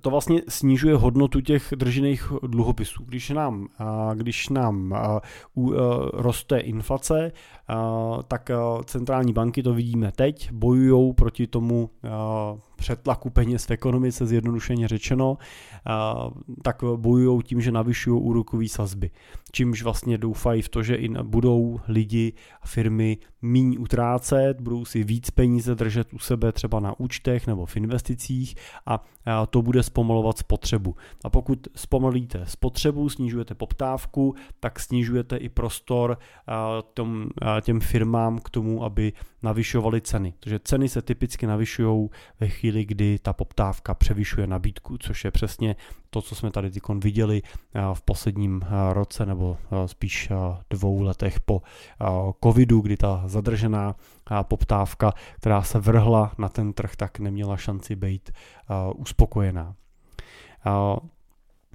to 0.01 0.09
vlastně 0.09 0.41
snižuje 0.47 0.95
hodnotu 0.95 1.41
těch 1.41 1.73
držených 1.75 2.31
dluhopisů. 2.47 3.03
Když 3.05 3.29
nám, 3.29 3.67
když 4.13 4.49
nám 4.49 4.95
roste 6.13 6.59
inflace, 6.59 7.31
tak 8.27 8.51
centrální 8.85 9.33
banky, 9.33 9.63
to 9.63 9.73
vidíme 9.73 10.11
teď, 10.11 10.51
bojují 10.51 11.13
proti 11.13 11.47
tomu 11.47 11.89
přetlaku 12.81 13.29
peněz 13.29 13.65
v 13.65 13.71
ekonomice, 13.71 14.25
zjednodušeně 14.25 14.87
řečeno, 14.87 15.37
tak 16.63 16.83
bojují 16.95 17.41
tím, 17.43 17.61
že 17.61 17.71
navyšují 17.71 18.21
úrokové 18.21 18.67
sazby. 18.67 19.11
Čímž 19.51 19.83
vlastně 19.83 20.17
doufají 20.17 20.61
v 20.61 20.69
to, 20.69 20.83
že 20.83 20.95
i 20.95 21.09
budou 21.09 21.79
lidi 21.87 22.33
a 22.61 22.67
firmy 22.67 23.17
míň 23.41 23.77
utrácet, 23.79 24.61
budou 24.61 24.85
si 24.85 25.03
víc 25.03 25.29
peníze 25.29 25.75
držet 25.75 26.13
u 26.13 26.19
sebe 26.19 26.51
třeba 26.51 26.79
na 26.79 26.99
účtech 26.99 27.47
nebo 27.47 27.65
v 27.65 27.77
investicích 27.77 28.55
a 28.85 29.05
to 29.49 29.61
bude 29.61 29.83
zpomalovat 29.83 30.37
spotřebu. 30.37 30.95
A 31.23 31.29
pokud 31.29 31.67
zpomalíte 31.75 32.45
spotřebu, 32.45 33.09
snižujete 33.09 33.55
poptávku, 33.55 34.35
tak 34.59 34.79
snižujete 34.79 35.37
i 35.37 35.49
prostor 35.49 36.17
tom, 36.93 37.27
těm 37.61 37.79
firmám 37.79 38.39
k 38.39 38.49
tomu, 38.49 38.83
aby 38.83 39.13
navyšovali 39.43 40.01
ceny. 40.01 40.33
Takže 40.39 40.59
ceny 40.63 40.89
se 40.89 41.01
typicky 41.01 41.47
navyšují 41.47 42.09
ve 42.39 42.47
chvíli, 42.71 42.85
kdy 42.85 43.19
ta 43.19 43.33
poptávka 43.33 43.93
převyšuje 43.93 44.47
nabídku, 44.47 44.97
což 44.97 45.25
je 45.25 45.31
přesně 45.31 45.75
to, 46.09 46.21
co 46.21 46.35
jsme 46.35 46.51
tady 46.51 46.71
tykon 46.71 46.99
viděli 46.99 47.41
v 47.93 48.01
posledním 48.01 48.61
roce 48.91 49.25
nebo 49.25 49.57
spíš 49.85 50.29
dvou 50.69 51.01
letech 51.01 51.39
po 51.39 51.61
covidu, 52.43 52.81
kdy 52.81 52.97
ta 52.97 53.23
zadržená 53.25 53.95
poptávka, 54.43 55.13
která 55.37 55.61
se 55.61 55.79
vrhla 55.79 56.31
na 56.37 56.49
ten 56.49 56.73
trh, 56.73 56.95
tak 56.95 57.19
neměla 57.19 57.57
šanci 57.57 57.95
být 57.95 58.31
uspokojená. 58.95 59.75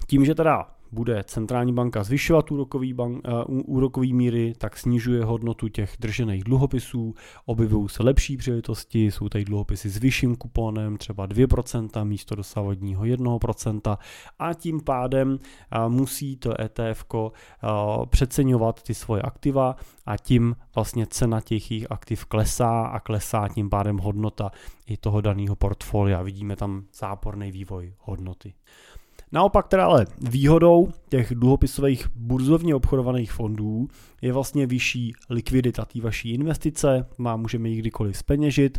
Tím, 0.06 0.24
že 0.24 0.35
teda 0.35 0.75
bude 0.96 1.24
centrální 1.24 1.72
banka 1.72 2.04
zvyšovat 2.04 2.50
úrokový, 2.50 2.92
bank, 2.92 3.28
uh, 3.48 3.61
úrokový 3.64 4.12
míry, 4.12 4.52
tak 4.59 4.76
snižuje 4.76 5.24
hodnotu 5.24 5.68
těch 5.68 5.96
držených 6.00 6.44
dluhopisů, 6.44 7.14
objevují 7.44 7.88
se 7.88 8.02
lepší 8.02 8.37
příležitosti, 8.37 9.11
jsou 9.11 9.28
tady 9.28 9.44
dluhopisy 9.44 9.88
s 9.88 9.96
vyšším 9.98 10.37
kuponem, 10.37 10.96
třeba 10.96 11.26
2% 11.26 12.04
místo 12.04 12.35
dosavadního 12.35 13.04
1% 13.04 13.96
a 14.38 14.54
tím 14.54 14.80
pádem 14.80 15.28
uh, 15.38 15.92
musí 15.92 16.37
to 16.37 16.61
ETF 16.61 17.04
uh, 17.14 17.28
přeceňovat 18.06 18.82
ty 18.82 18.94
svoje 18.94 19.22
aktiva 19.22 19.76
a 20.06 20.16
tím 20.16 20.56
vlastně 20.74 21.06
cena 21.06 21.40
těch 21.40 21.70
jejich 21.70 21.87
aktiv 21.90 22.24
klesá 22.24 22.87
a 22.87 23.00
klesá 23.00 23.48
tím 23.48 23.70
pádem 23.70 23.98
hodnota 23.98 24.50
i 24.87 24.96
toho 24.96 25.20
daného 25.20 25.56
portfolia. 25.56 26.22
Vidíme 26.22 26.56
tam 26.56 26.85
záporný 26.94 27.52
vývoj 27.52 27.94
hodnoty. 27.98 28.54
Naopak 29.32 29.68
teda 29.68 29.86
ale 29.86 30.06
výhodou 30.20 30.88
těch 31.08 31.34
dluhopisových 31.34 32.08
burzovně 32.14 32.74
obchodovaných 32.74 33.32
fondů 33.32 33.88
je 34.22 34.32
vlastně 34.32 34.66
vyšší 34.66 35.12
likvidita 35.30 35.84
té 35.84 36.00
vaší 36.00 36.30
investice, 36.30 37.06
má, 37.18 37.36
můžeme 37.36 37.68
ji 37.68 37.76
kdykoliv 37.76 38.16
speněžit, 38.16 38.78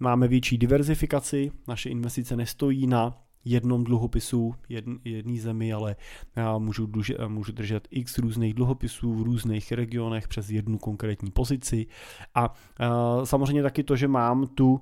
máme 0.00 0.28
větší 0.28 0.58
diverzifikaci, 0.58 1.50
naše 1.68 1.90
investice 1.90 2.36
nestojí 2.36 2.86
na 2.86 3.14
jednom 3.46 3.84
dluhopisu, 3.84 4.54
jedn, 4.68 4.94
jedné 5.04 5.40
zemi, 5.40 5.72
ale 5.72 5.96
já 6.36 6.58
můžu, 6.58 6.86
duže, 6.86 7.14
můžu 7.26 7.52
držet 7.52 7.88
x 7.90 8.18
různých 8.18 8.54
dluhopisů 8.54 9.14
v 9.14 9.22
různých 9.22 9.72
regionech 9.72 10.28
přes 10.28 10.50
jednu 10.50 10.78
konkrétní 10.78 11.30
pozici. 11.30 11.86
A 12.34 12.48
uh, 12.50 13.24
samozřejmě 13.24 13.62
taky 13.62 13.82
to, 13.82 13.96
že 13.96 14.08
mám 14.08 14.46
tu 14.46 14.72
uh, 14.72 14.80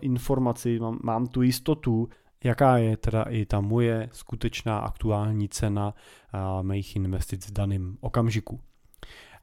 informaci, 0.00 0.80
mám, 0.80 0.98
mám 1.02 1.26
tu 1.26 1.42
jistotu, 1.42 2.08
jaká 2.44 2.76
je 2.76 2.96
teda 2.96 3.22
i 3.22 3.46
ta 3.46 3.60
moje 3.60 4.08
skutečná 4.12 4.78
aktuální 4.78 5.48
cena 5.48 5.94
mých 6.62 6.96
investic 6.96 7.46
v 7.46 7.52
daném 7.52 7.96
okamžiku. 8.00 8.60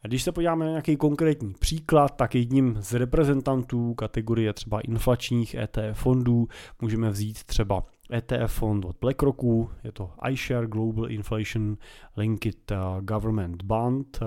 Když 0.02 0.24
se 0.24 0.32
podíváme 0.32 0.66
na 0.66 0.72
nějaký 0.72 0.98
konkrétní 0.98 1.54
příklad, 1.54 2.16
tak 2.16 2.36
jedním 2.36 2.78
z 2.80 2.94
reprezentantů 2.94 3.94
kategorie 3.94 4.54
třeba 4.54 4.82
inflačních 4.82 5.56
ETF 5.56 6.00
fondů 6.00 6.48
můžeme 6.82 7.10
vzít 7.10 7.44
třeba 7.44 7.84
ETF 8.14 8.54
fond 8.54 8.86
od 8.86 8.96
BlackRocku, 9.02 9.70
je 9.84 9.92
to 9.92 10.12
iShare 10.30 10.68
Global 10.68 11.12
Inflation 11.12 11.78
Linked 12.18 12.72
Government 13.02 13.64
Bond, 13.64 14.20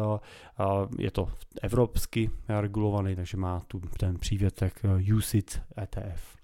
je 0.99 1.11
to 1.11 1.29
evropsky 1.63 2.31
regulovaný, 2.49 3.17
takže 3.17 3.37
má 3.37 3.61
tu 3.61 3.81
ten 3.81 4.19
přívětek 4.19 4.81
UCIT 5.17 5.63
ETF. 5.83 6.37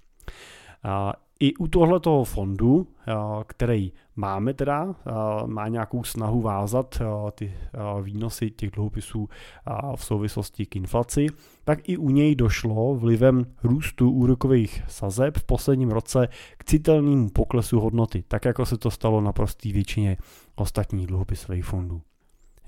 I 1.40 1.54
u 1.54 1.68
tohletoho 1.68 2.24
fondu, 2.24 2.86
který 3.46 3.92
máme 4.16 4.54
teda, 4.54 4.94
má 5.46 5.68
nějakou 5.68 6.04
snahu 6.04 6.40
vázat 6.40 7.02
ty 7.34 7.52
výnosy 8.02 8.50
těch 8.50 8.70
dluhopisů 8.70 9.28
v 9.96 10.04
souvislosti 10.04 10.66
k 10.66 10.76
inflaci, 10.76 11.26
tak 11.64 11.88
i 11.88 11.96
u 11.96 12.10
něj 12.10 12.34
došlo 12.34 12.94
vlivem 12.94 13.46
růstu 13.62 14.10
úrokových 14.10 14.82
sazeb 14.88 15.38
v 15.38 15.44
posledním 15.44 15.90
roce 15.90 16.28
k 16.58 16.64
citelnému 16.64 17.30
poklesu 17.30 17.80
hodnoty, 17.80 18.24
tak 18.28 18.44
jako 18.44 18.66
se 18.66 18.78
to 18.78 18.90
stalo 18.90 19.20
na 19.20 19.32
prostý 19.32 19.72
většině 19.72 20.16
ostatních 20.54 21.06
dluhopisových 21.06 21.64
fondů. 21.64 22.02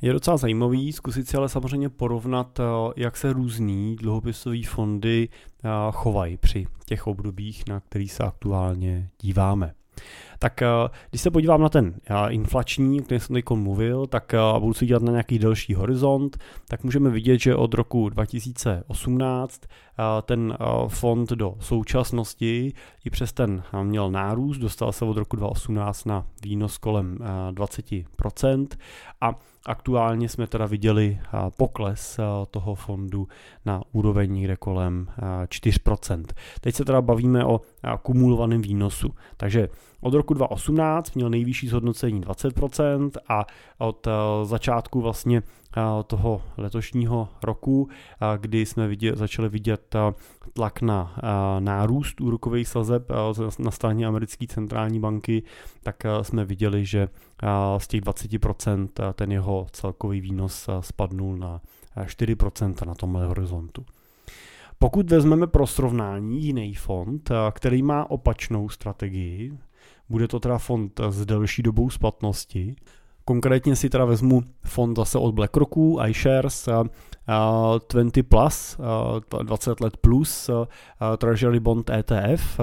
Je 0.02 0.12
docela 0.12 0.37
zajímavý 0.37 0.92
zkusit 0.92 1.28
si 1.28 1.37
ale 1.37 1.48
samozřejmě 1.48 1.88
porovnat, 1.88 2.61
jak 2.96 3.16
se 3.16 3.32
různý 3.32 3.96
dluhopisové 3.96 4.62
fondy 4.66 5.28
chovají 5.92 6.37
při 6.37 6.66
těch 6.87 7.06
obdobích, 7.06 7.66
na 7.68 7.80
který 7.80 8.08
se 8.08 8.22
aktuálně 8.22 9.11
díváme. 9.20 9.74
Tak 10.38 10.62
eh, 10.62 10.66
když 11.11 11.22
se 11.22 11.31
podívám 11.31 11.61
na 11.61 11.68
ten 11.68 11.94
eh, 12.07 12.31
inflační, 12.31 13.01
o 13.01 13.05
kterém 13.05 13.20
jsem 13.20 13.35
teď 13.35 13.44
mluvil, 13.51 14.07
tak 14.07 14.35
eh, 14.35 14.38
a 14.38 14.61
budu 14.61 14.74
si 14.74 14.87
dělat 14.87 15.03
na 15.03 15.11
nějaký 15.11 15.38
delší 15.38 15.74
horizont, 15.74 16.38
tak 16.68 16.85
můžeme 16.85 17.11
vidět, 17.11 17.38
že 17.38 17.57
od 17.57 17.74
roku 17.74 18.09
2018 18.09 19.62
ten 20.22 20.57
fond 20.88 21.31
do 21.31 21.55
současnosti 21.61 22.72
i 23.05 23.11
přes 23.11 23.33
ten 23.33 23.62
měl 23.83 24.11
nárůst, 24.11 24.59
dostal 24.59 24.92
se 24.92 25.05
od 25.05 25.16
roku 25.16 25.37
2018 25.37 26.05
na 26.05 26.27
výnos 26.42 26.79
kolem 26.79 27.18
20% 27.51 28.66
a 29.20 29.35
aktuálně 29.66 30.29
jsme 30.29 30.46
teda 30.46 30.66
viděli 30.66 31.18
pokles 31.57 32.20
toho 32.51 32.74
fondu 32.74 33.29
na 33.64 33.83
úroveň 33.92 34.35
někde 34.35 34.57
kolem 34.57 35.09
4%. 35.44 36.24
Teď 36.61 36.74
se 36.74 36.85
teda 36.85 37.03
bavíme 37.03 37.44
o 37.44 37.61
kumulovaném 38.03 38.62
výnosu. 38.62 39.14
Takže 39.37 39.68
od 40.00 40.14
roku 40.14 40.34
2018 40.34 41.14
měl 41.14 41.30
nejvyšší 41.30 41.68
zhodnocení 41.68 42.20
20% 42.20 43.11
a 43.28 43.46
od 43.78 44.06
eh, 44.06 44.11
začátku 44.44 45.00
vlastně 45.00 45.42
eh, 45.76 45.80
toho 46.06 46.42
letošního 46.56 47.28
roku, 47.42 47.88
eh, 47.90 48.38
kdy 48.38 48.66
jsme 48.66 48.88
vidět, 48.88 49.16
začali 49.16 49.48
vidět 49.48 49.96
tlak 50.52 50.82
na 50.82 51.16
nárůst 51.58 52.20
úrokových 52.20 52.68
sazeb 52.68 53.12
na 53.58 53.70
straně 53.70 54.06
americké 54.06 54.46
centrální 54.46 55.00
banky, 55.00 55.42
tak 55.82 55.96
jsme 56.22 56.44
viděli, 56.44 56.84
že 56.84 57.08
z 57.78 57.88
těch 57.88 58.00
20% 58.00 58.88
ten 59.12 59.32
jeho 59.32 59.66
celkový 59.72 60.20
výnos 60.20 60.68
spadnul 60.80 61.37
na 61.37 61.61
4% 61.96 62.87
na 62.87 62.94
tomhle 62.94 63.26
horizontu. 63.26 63.84
Pokud 64.78 65.11
vezmeme 65.11 65.46
pro 65.46 65.66
srovnání 65.66 66.42
jiný 66.42 66.74
fond, 66.74 67.30
který 67.52 67.82
má 67.82 68.11
opačnou 68.11 68.68
strategii, 68.68 69.58
bude 70.09 70.29
to 70.29 70.40
teda 70.40 70.59
fond 70.59 71.01
s 71.09 71.27
delší 71.27 71.62
dobou 71.62 71.90
splatnosti. 71.90 72.77
Konkrétně 73.25 73.77
si 73.77 73.90
teda 73.90 74.05
vezmu 74.05 74.42
fond 74.64 74.97
zase 74.97 75.18
od 75.18 75.35
BlackRocku, 75.35 75.99
iShares, 76.09 76.68
20 77.28 78.22
plus, 78.22 78.76
20 79.42 79.80
let 79.80 79.96
plus, 79.96 80.50
Treasury 81.18 81.60
Bond 81.60 81.90
ETF, 81.90 82.60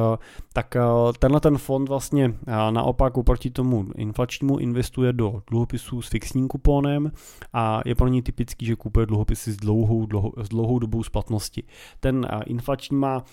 tak 0.54 0.76
tenhle 1.20 1.40
ten 1.40 1.58
fond 1.58 1.90
vlastně 1.90 2.34
naopak 2.70 3.18
oproti 3.18 3.50
tomu 3.50 3.86
inflačnímu 3.96 4.58
investuje 4.58 5.14
do 5.14 5.42
dluhopisů 5.50 6.02
s 6.02 6.10
fixním 6.10 6.48
kuponem 6.48 7.12
a 7.54 7.82
je 7.86 7.96
pro 7.96 8.08
ní 8.08 8.22
typický, 8.22 8.66
že 8.66 8.76
kupuje 8.76 9.06
dluhopisy 9.06 9.52
s 9.52 9.58
dlouhou, 9.58 10.06
dlouhou, 10.06 10.34
s 10.38 10.50
dlouhou 10.50 10.80
dobou 10.80 11.04
splatnosti. 11.04 11.64
Ten 12.00 12.28
inflační 12.46 12.98
má 12.98 13.24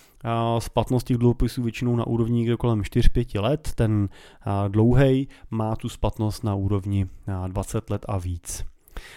splatnosti 0.59 1.15
dluhopisů 1.15 1.63
většinou 1.63 1.97
na 1.97 2.07
úrovni 2.07 2.39
někde 2.39 2.57
kolem 2.57 2.81
4-5 2.81 3.43
let, 3.43 3.71
ten 3.75 4.09
dlouhý 4.69 5.29
má 5.51 5.77
tu 5.77 5.89
splatnost 5.89 6.45
na 6.45 6.55
úrovni 6.55 7.07
20 7.49 7.91
let 7.91 8.05
a 8.09 8.19
víc. 8.19 8.65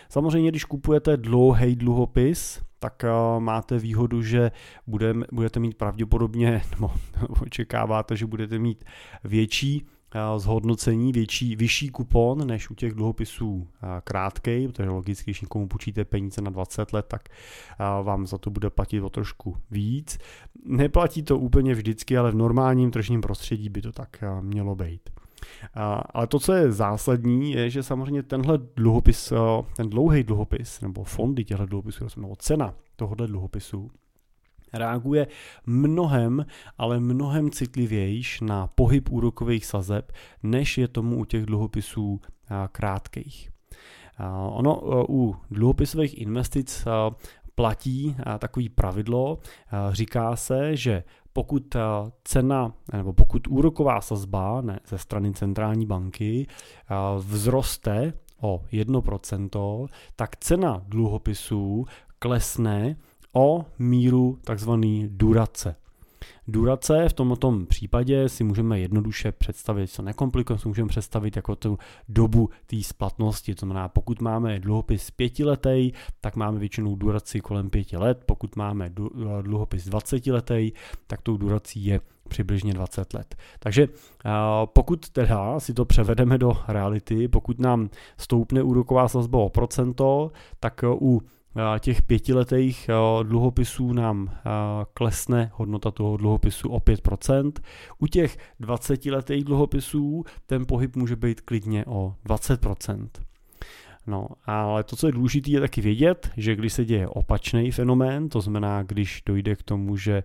Samozřejmě, 0.10 0.50
když 0.50 0.66
kupujete 0.66 1.18
dlouhý 1.18 1.76
dluhopis, 1.76 2.62
tak 2.80 3.04
uh, 3.04 3.40
máte 3.40 3.80
výhodu, 3.80 4.22
že 4.22 4.52
bude, 4.88 5.14
budete 5.32 5.60
mít 5.60 5.78
pravděpodobně, 5.78 6.62
nebo 6.72 6.92
očekáváte, 7.42 8.18
že 8.18 8.26
budete 8.26 8.60
mít 8.60 8.84
větší 9.24 9.84
uh, 9.84 10.40
zhodnocení, 10.40 11.12
větší, 11.12 11.56
vyšší 11.56 11.90
kupon 11.90 12.48
než 12.48 12.70
u 12.70 12.76
těch 12.76 12.94
dluhopisů 12.94 13.54
uh, 13.54 13.66
krátkej, 14.04 14.68
protože 14.68 14.90
logicky, 14.90 15.32
když 15.32 15.42
někomu 15.42 15.68
půjčíte 15.68 16.06
peníze 16.06 16.42
na 16.42 16.52
20 16.52 16.94
let, 16.94 17.06
tak 17.08 17.30
vám 18.04 18.28
za 18.28 18.38
to 18.38 18.50
bude 18.50 18.70
platit 18.70 19.02
o 19.02 19.10
trošku 19.10 19.58
víc. 19.72 20.18
Neplatí 20.66 21.24
to 21.24 21.40
úplně 21.40 21.74
vždycky, 21.74 22.18
ale 22.18 22.32
v 22.32 22.36
normálním 22.36 22.92
tržním 22.92 23.22
prostředí 23.22 23.70
by 23.70 23.82
to 23.82 23.92
tak 23.92 24.24
mělo 24.42 24.76
být. 24.76 25.10
Ale 26.14 26.28
to, 26.28 26.40
co 26.40 26.54
je 26.54 26.72
zásadní, 26.72 27.52
je, 27.52 27.70
že 27.70 27.84
samozřejmě 27.84 28.24
tenhle 28.24 28.60
dluhopis, 28.76 29.34
ten 29.76 29.90
dlouhý 29.90 30.24
dluhopis, 30.24 30.82
nebo 30.82 31.04
fondy 31.04 31.44
těchto 31.44 31.66
dluhopisů, 31.66 32.06
nebo 32.18 32.36
cena 32.36 32.74
tohohle 32.96 33.28
dluhopisu, 33.28 33.92
reaguje 34.74 35.28
mnohem, 35.66 36.46
ale 36.78 37.00
mnohem 37.00 37.52
citlivějš 37.52 38.42
na 38.42 38.68
pohyb 38.68 39.10
úrokových 39.12 39.66
sazeb, 39.66 40.12
než 40.44 40.78
je 40.78 40.88
tomu 40.88 41.18
u 41.18 41.26
těch 41.26 41.46
dluhopisů 41.46 42.22
krátkých. 42.72 43.50
Ono 44.50 44.82
u 45.10 45.36
dluhopisových 45.52 46.22
investic 46.22 46.88
platí 47.56 48.16
takový 48.40 48.70
pravidlo, 48.70 49.40
říká 49.92 50.36
se, 50.36 50.76
že 50.76 51.04
pokud 51.36 51.76
eh, 51.76 51.80
cena 52.24 52.74
nebo 52.94 53.14
pokud 53.14 53.48
úroková 53.48 54.02
sazba 54.02 54.62
ne, 54.62 54.80
ze 54.88 54.98
strany 54.98 55.34
centrální 55.34 55.86
banky 55.86 56.48
eh, 56.48 56.96
vzroste 57.20 58.14
o 58.42 58.62
1%, 58.74 59.88
tak 60.16 60.36
cena 60.36 60.82
dluhopisů 60.88 61.86
klesne 62.20 62.96
o 63.34 63.66
míru 63.80 64.40
takzvaný 64.44 65.08
durace. 65.12 65.76
Durace 66.48 67.10
v 67.10 67.14
tomto 67.14 67.60
případě 67.68 68.30
si 68.30 68.44
můžeme 68.44 68.80
jednoduše 68.80 69.32
představit, 69.32 69.88
co 69.88 70.02
nekomplikujeme, 70.02 70.60
si 70.60 70.68
můžeme 70.68 70.88
představit 70.88 71.36
jako 71.36 71.56
tu 71.56 71.78
dobu 72.10 72.50
té 72.66 72.84
splatnosti. 72.84 73.56
To 73.56 73.60
znamená, 73.60 73.90
pokud 73.90 74.22
máme 74.22 74.60
dluhopis 74.60 75.12
pětiletý, 75.12 75.92
tak 76.22 76.36
máme 76.36 76.60
většinou 76.60 76.96
duraci 76.96 77.42
kolem 77.42 77.70
pěti 77.70 77.98
let, 77.98 78.24
pokud 78.26 78.56
máme 78.56 78.90
dluhopis 79.42 79.86
20 79.86 80.28
letý, 80.28 80.72
tak 81.08 81.22
tou 81.22 81.38
durací 81.38 81.86
je 81.86 82.00
přibližně 82.28 82.74
20 82.74 83.14
let. 83.14 83.36
Takže 83.60 83.88
pokud 84.66 85.10
teda 85.10 85.60
si 85.60 85.74
to 85.74 85.86
převedeme 85.86 86.38
do 86.38 86.54
reality, 86.68 87.28
pokud 87.28 87.60
nám 87.60 87.90
stoupne 88.18 88.64
úroková 88.64 89.08
sazba 89.08 89.40
o 89.40 89.50
procento, 89.50 90.32
tak 90.60 90.84
u 91.02 91.22
těch 91.80 92.02
pětiletých 92.02 92.90
dluhopisů 93.24 93.94
nám 93.94 94.38
klesne 94.94 95.52
hodnota 95.54 95.92
toho 95.92 96.18
dluhopisu 96.18 96.70
o 96.70 96.80
5%. 96.80 97.52
U 98.00 98.08
těch 98.08 98.38
20-letých 98.62 99.44
dluhopisů 99.44 100.24
ten 100.46 100.66
pohyb 100.66 100.96
může 100.96 101.16
být 101.16 101.42
klidně 101.42 101.86
o 101.86 102.16
20%. 102.26 103.08
No, 104.08 104.28
ale 104.46 104.84
to, 104.84 104.96
co 104.96 105.08
je 105.08 105.14
důležité, 105.14 105.52
je 105.52 105.60
taky 105.60 105.82
vědět, 105.82 106.30
že 106.38 106.56
když 106.56 106.74
se 106.74 106.86
děje 106.86 107.08
opačný 107.08 107.72
fenomén, 107.72 108.30
to 108.30 108.42
znamená, 108.42 108.84
když 108.84 109.24
dojde 109.26 109.56
k 109.56 109.64
tomu, 109.64 109.98
že 109.98 110.24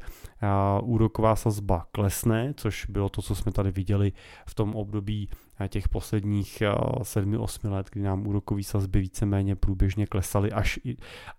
úroková 0.83 1.37
sazba 1.37 1.87
klesne, 1.93 2.55
což 2.57 2.87
bylo 2.87 3.09
to, 3.09 3.23
co 3.23 3.35
jsme 3.35 3.53
tady 3.53 3.71
viděli 3.71 4.13
v 4.47 4.55
tom 4.55 4.75
období 4.75 5.29
těch 5.69 5.89
posledních 5.89 6.63
7-8 7.01 7.71
let, 7.71 7.87
kdy 7.93 8.03
nám 8.03 8.27
úrokové 8.27 8.63
sazby 8.63 9.01
víceméně 9.01 9.57
průběžně 9.57 10.07
klesaly 10.07 10.53
až, 10.53 10.81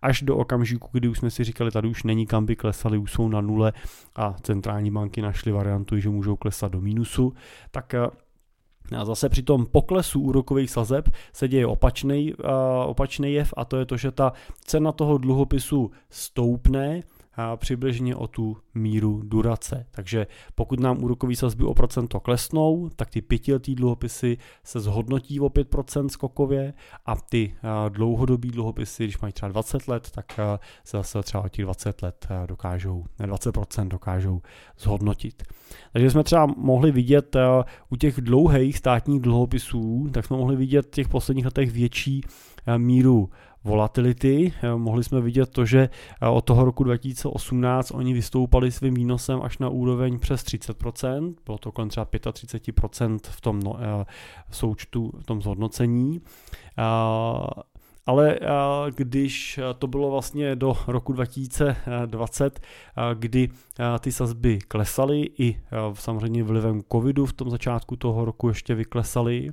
až 0.01 0.21
do 0.21 0.38
okamžiku, 0.38 0.89
kdy 0.91 1.08
už 1.08 1.17
jsme 1.17 1.30
si 1.30 1.43
říkali, 1.43 1.71
tady 1.71 1.88
už 1.88 2.04
není 2.04 2.25
kam 2.25 2.45
by 2.45 2.56
klesaly, 2.56 2.97
už 2.97 3.12
jsou 3.12 3.30
na 3.30 3.41
nule 3.41 3.73
a 4.15 4.34
centrální 4.41 4.91
banky 4.91 5.21
našly 5.21 5.51
variantu, 5.51 5.97
že 5.97 6.10
můžou 6.10 6.36
klesat 6.36 6.71
do 6.71 6.82
mínusu, 6.82 7.34
tak 7.71 7.95
a 8.97 9.06
zase 9.06 9.30
při 9.30 9.43
tom 9.43 9.65
poklesu 9.65 10.21
úrokových 10.21 10.71
sazeb 10.71 11.10
se 11.34 11.47
děje 11.47 11.67
opačný, 11.67 12.34
uh, 12.34 12.49
opačný 12.86 13.34
jev 13.34 13.54
a 13.58 13.65
to 13.65 13.77
je 13.77 13.86
to, 13.86 13.97
že 13.97 14.12
ta 14.12 14.34
cena 14.65 14.91
toho 14.91 15.17
dluhopisu 15.17 15.91
stoupne 16.10 17.01
přibližně 17.56 18.15
o 18.15 18.28
tu 18.28 18.58
míru 18.74 19.22
durace. 19.24 19.86
Takže 19.91 20.28
pokud 20.56 20.80
nám 20.80 21.04
úrokové 21.04 21.36
sazby 21.36 21.63
o 21.63 21.74
procento 21.74 22.20
klesnou, 22.20 22.89
tak 22.96 23.10
ty 23.10 23.22
pětiletý 23.22 23.76
dluhopisy 23.76 24.38
se 24.63 24.80
zhodnotí 24.80 25.39
o 25.39 25.50
5% 25.50 26.08
skokově 26.08 26.74
a 27.06 27.15
ty 27.15 27.56
dlouhodobý 27.89 28.50
dluhopisy, 28.50 29.04
když 29.04 29.20
mají 29.20 29.34
třeba 29.34 29.50
20 29.50 29.88
let, 29.88 30.12
tak 30.12 30.39
se 30.84 30.98
zase 30.98 31.24
třeba 31.24 31.44
o 31.44 31.50
těch 31.50 31.65
20 31.65 32.02
let 32.02 32.28
dokážou, 32.46 33.06
ne 33.20 33.28
20% 33.28 33.88
dokážou 33.88 34.41
zhodnotit. 34.80 35.44
Takže 35.94 36.12
jsme 36.12 36.24
třeba 36.24 36.46
mohli 36.58 36.91
vidět 36.91 37.36
u 37.89 37.96
těch 37.96 38.22
dlouhých 38.22 38.78
státních 38.78 39.22
dluhopisů, 39.22 40.10
tak 40.13 40.26
jsme 40.26 40.38
mohli 40.38 40.56
vidět 40.56 40.86
v 40.86 40.91
těch 40.91 41.08
posledních 41.08 41.46
letech 41.46 41.72
větší 41.72 42.22
míru 42.78 43.30
volatility. 43.63 44.54
Mohli 44.76 45.04
jsme 45.04 45.21
vidět 45.21 45.50
to, 45.50 45.65
že 45.65 45.89
od 46.32 46.41
toho 46.41 46.65
roku 46.65 46.84
2018 46.84 47.91
oni 47.91 48.13
vystoupali 48.13 48.71
svým 48.71 48.93
výnosem 48.93 49.41
až 49.41 49.58
na 49.58 49.69
úroveň 49.69 50.19
přes 50.19 50.43
30%, 50.43 51.36
bylo 51.45 51.58
to 51.58 51.71
kolem 51.71 51.89
třeba 51.89 52.06
35% 52.06 53.19
v 53.24 53.41
tom 53.41 53.60
no, 53.60 53.80
součtu, 54.52 55.12
v 55.19 55.26
tom 55.26 55.41
zhodnocení. 55.41 56.21
Ale 58.05 58.39
když 58.95 59.59
to 59.79 59.87
bylo 59.87 60.11
vlastně 60.11 60.55
do 60.55 60.73
roku 60.87 61.13
2020, 61.13 62.59
kdy 63.13 63.49
ty 63.99 64.11
sazby 64.11 64.59
klesaly 64.67 65.29
i 65.39 65.61
samozřejmě 65.93 66.43
vlivem 66.43 66.81
covidu 66.91 67.25
v 67.25 67.33
tom 67.33 67.49
začátku 67.49 67.95
toho 67.95 68.25
roku 68.25 68.47
ještě 68.47 68.75
vyklesaly, 68.75 69.49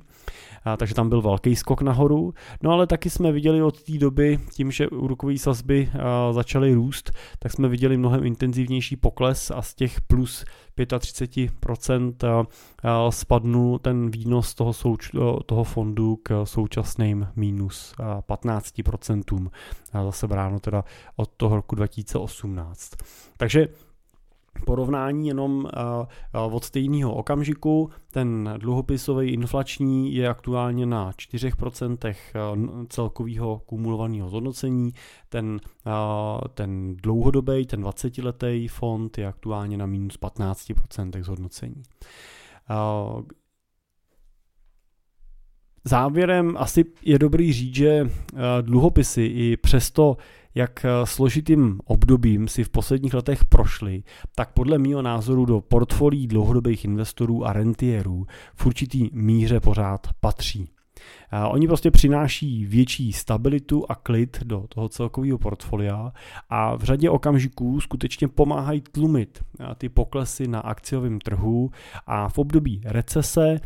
takže 0.77 0.95
tam 0.95 1.09
byl 1.09 1.21
velký 1.21 1.55
skok 1.55 1.81
nahoru. 1.81 2.33
No 2.63 2.71
ale 2.71 2.87
taky 2.87 3.09
jsme 3.09 3.31
viděli 3.31 3.61
od 3.61 3.83
té 3.83 3.97
doby, 3.97 4.39
tím, 4.53 4.71
že 4.71 4.87
úrokové 4.87 5.37
sazby 5.37 5.89
začaly 6.31 6.73
růst, 6.73 7.11
tak 7.39 7.51
jsme 7.51 7.67
viděli 7.67 7.97
mnohem 7.97 8.25
intenzivnější 8.25 8.95
pokles 8.95 9.51
a 9.51 9.61
z 9.61 9.75
těch 9.75 10.01
plus 10.01 10.45
35% 10.85 12.47
spadnul 13.09 13.79
ten 13.79 14.11
výnos 14.11 14.53
toho, 14.53 14.73
souč, 14.73 15.11
toho 15.45 15.63
fondu 15.63 16.15
k 16.23 16.45
současným 16.45 17.27
minus 17.35 17.93
15%, 17.97 19.49
zase 19.93 20.27
bráno 20.27 20.59
teda 20.59 20.83
od 21.15 21.29
toho 21.37 21.55
roku 21.55 21.75
2018. 21.75 22.91
Takže 23.37 23.67
porovnání 24.65 25.27
jenom 25.27 25.69
od 26.51 26.63
stejného 26.63 27.13
okamžiku. 27.13 27.89
Ten 28.11 28.53
dluhopisový 28.57 29.29
inflační 29.29 30.13
je 30.15 30.29
aktuálně 30.29 30.85
na 30.85 31.11
4% 31.11 32.15
celkového 32.89 33.59
kumulovaného 33.65 34.29
zhodnocení. 34.29 34.93
Ten, 35.29 35.59
ten 36.53 36.95
dlouhodobý, 36.95 37.65
ten 37.65 37.83
20-letý 37.83 38.67
fond 38.67 39.17
je 39.17 39.27
aktuálně 39.27 39.77
na 39.77 39.85
minus 39.85 40.19
15% 40.19 41.23
zhodnocení. 41.23 41.83
Závěrem 45.83 46.55
asi 46.57 46.85
je 47.01 47.19
dobrý 47.19 47.53
říct, 47.53 47.75
že 47.75 48.09
dluhopisy 48.61 49.21
i 49.21 49.57
přesto 49.57 50.17
jak 50.59 50.85
eh, 50.85 50.89
složitým 51.05 51.79
obdobím 51.85 52.47
si 52.47 52.63
v 52.63 52.69
posledních 52.69 53.13
letech 53.13 53.45
prošli, 53.45 54.03
tak 54.35 54.53
podle 54.53 54.77
mého 54.77 55.01
názoru 55.01 55.45
do 55.45 55.61
portfolií 55.61 56.27
dlouhodobých 56.27 56.85
investorů 56.85 57.45
a 57.45 57.53
rentierů 57.53 58.25
v 58.55 58.65
určitý 58.65 59.09
míře 59.13 59.59
pořád 59.59 60.07
patří. 60.19 60.69
Oni 61.49 61.67
prostě 61.67 61.91
přináší 61.91 62.65
větší 62.65 63.13
stabilitu 63.13 63.85
a 63.89 63.95
klid 63.95 64.39
do 64.43 64.65
toho 64.69 64.89
celkového 64.89 65.37
portfolia 65.37 66.11
a 66.49 66.75
v 66.75 66.83
řadě 66.83 67.09
okamžiků 67.09 67.81
skutečně 67.81 68.27
pomáhají 68.27 68.81
tlumit 68.81 69.43
ty 69.77 69.89
poklesy 69.89 70.47
na 70.47 70.59
akciovém 70.59 71.19
trhu 71.19 71.71
a 72.07 72.29
v 72.29 72.37
období 72.37 72.81
recese 72.85 73.59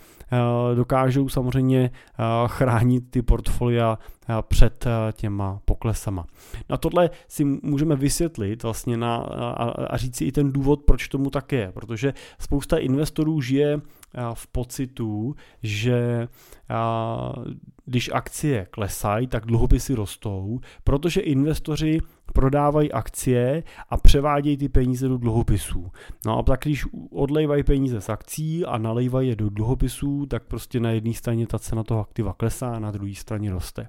dokážou 0.75 1.29
samozřejmě 1.29 1.91
chránit 2.47 3.03
ty 3.10 3.21
portfolia 3.21 3.97
před 4.47 4.86
těma 5.13 5.60
poklesama. 5.83 6.25
Na 6.69 6.77
tohle 6.77 7.09
si 7.27 7.45
můžeme 7.45 7.95
vysvětlit 7.95 8.63
vlastně 8.63 8.97
na, 8.97 9.15
a, 9.15 9.63
a 9.69 9.97
říct 9.97 10.15
si 10.15 10.25
i 10.25 10.31
ten 10.31 10.51
důvod, 10.51 10.83
proč 10.83 11.07
tomu 11.07 11.29
tak 11.29 11.51
je, 11.51 11.71
protože 11.71 12.13
spousta 12.39 12.77
investorů 12.77 13.41
žije 13.41 13.81
v 14.34 14.47
pocitu, 14.47 15.36
že 15.63 16.28
když 17.86 18.10
akcie 18.13 18.67
klesají, 18.71 19.28
tak 19.28 19.45
dluhopisy 19.45 19.93
rostou, 19.93 20.60
protože 20.84 21.21
investoři 21.21 21.99
prodávají 22.34 22.91
akcie 22.91 23.63
a 23.89 23.97
převádějí 23.97 24.58
ty 24.58 24.69
peníze 24.69 25.08
do 25.08 25.17
dluhopisů. 25.17 25.91
No 26.26 26.39
a 26.39 26.43
tak 26.43 26.60
když 26.63 26.86
odlejvají 27.12 27.63
peníze 27.63 28.02
z 28.02 28.10
akcí 28.10 28.65
a 28.65 28.78
nalejvají 28.78 29.30
je 29.30 29.36
do 29.36 29.49
dluhopisů, 29.49 30.26
tak 30.26 30.43
prostě 30.43 30.80
na 30.80 30.91
jedné 30.91 31.13
straně 31.13 31.47
ta 31.47 31.60
cena 31.60 31.84
toho 31.84 32.02
aktiva 32.02 32.34
klesá 32.34 32.76
a 32.76 32.80
na 32.80 32.91
druhé 32.91 33.15
straně 33.15 33.52
roste. 33.52 33.88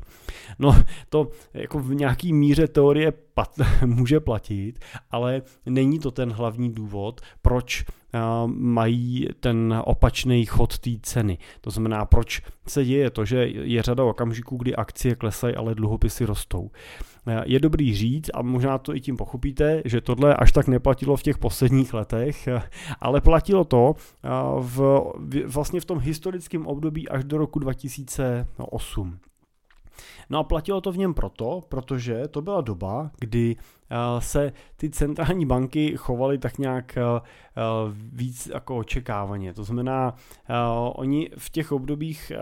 No 0.59 0.83
to 1.09 1.31
jako 1.55 1.79
v 1.79 1.95
nějaký 1.95 2.33
míře 2.33 2.69
teorie 2.69 3.13
pat, 3.35 3.51
může 3.87 4.21
platit, 4.21 4.79
ale 5.11 5.43
není 5.67 5.99
to 5.99 6.11
ten 6.11 6.33
hlavní 6.33 6.73
důvod, 6.73 7.21
proč 7.43 7.85
mají 8.47 9.29
ten 9.41 9.83
opačný 9.85 10.47
chod 10.47 10.79
té 10.79 10.91
ceny. 11.03 11.39
To 11.61 11.71
znamená, 11.71 12.05
proč 12.05 12.43
se 12.67 12.85
děje 12.85 13.11
to, 13.11 13.25
že 13.25 13.47
je 13.47 13.83
řada 13.83 14.05
okamžiků, 14.05 14.57
kdy 14.57 14.77
akcie 14.77 15.15
klesají, 15.15 15.55
ale 15.55 15.75
dluhopisy 15.75 16.25
rostou. 16.25 16.71
Je 17.45 17.61
dobrý 17.61 17.95
říct, 17.95 18.31
a 18.35 18.43
možná 18.43 18.79
to 18.79 18.95
i 18.95 19.01
tím 19.01 19.17
pochopíte, 19.17 19.83
že 19.85 20.01
tohle 20.01 20.37
až 20.37 20.53
tak 20.53 20.69
neplatilo 20.69 21.17
v 21.17 21.23
těch 21.23 21.39
posledních 21.39 21.95
letech, 21.95 22.49
ale 23.01 23.21
platilo 23.21 23.65
to 23.65 23.95
v, 24.61 25.03
vlastně 25.47 25.81
v 25.81 25.85
tom 25.85 25.99
historickém 25.99 26.67
období 26.67 27.09
až 27.09 27.25
do 27.25 27.39
roku 27.39 27.59
2008. 27.59 29.19
No 30.35 30.41
a 30.41 30.45
platilo 30.45 30.81
to 30.81 30.93
v 30.93 30.99
něm 30.99 31.15
proto, 31.15 31.61
protože 31.69 32.29
to 32.29 32.43
byla 32.43 32.61
doba, 32.61 33.11
kdy 33.19 33.57
se 34.19 34.53
ty 34.77 34.91
centrální 34.91 35.47
banky 35.47 35.97
chovaly 35.97 36.39
tak 36.39 36.59
nějak 36.59 36.99
víc 38.13 38.47
jako 38.55 38.77
očekávaně. 38.77 39.55
To 39.55 39.65
znamená, 39.65 40.15
oni 40.95 41.31
v 41.39 41.51
těch 41.51 41.73
obdobích 41.73 42.33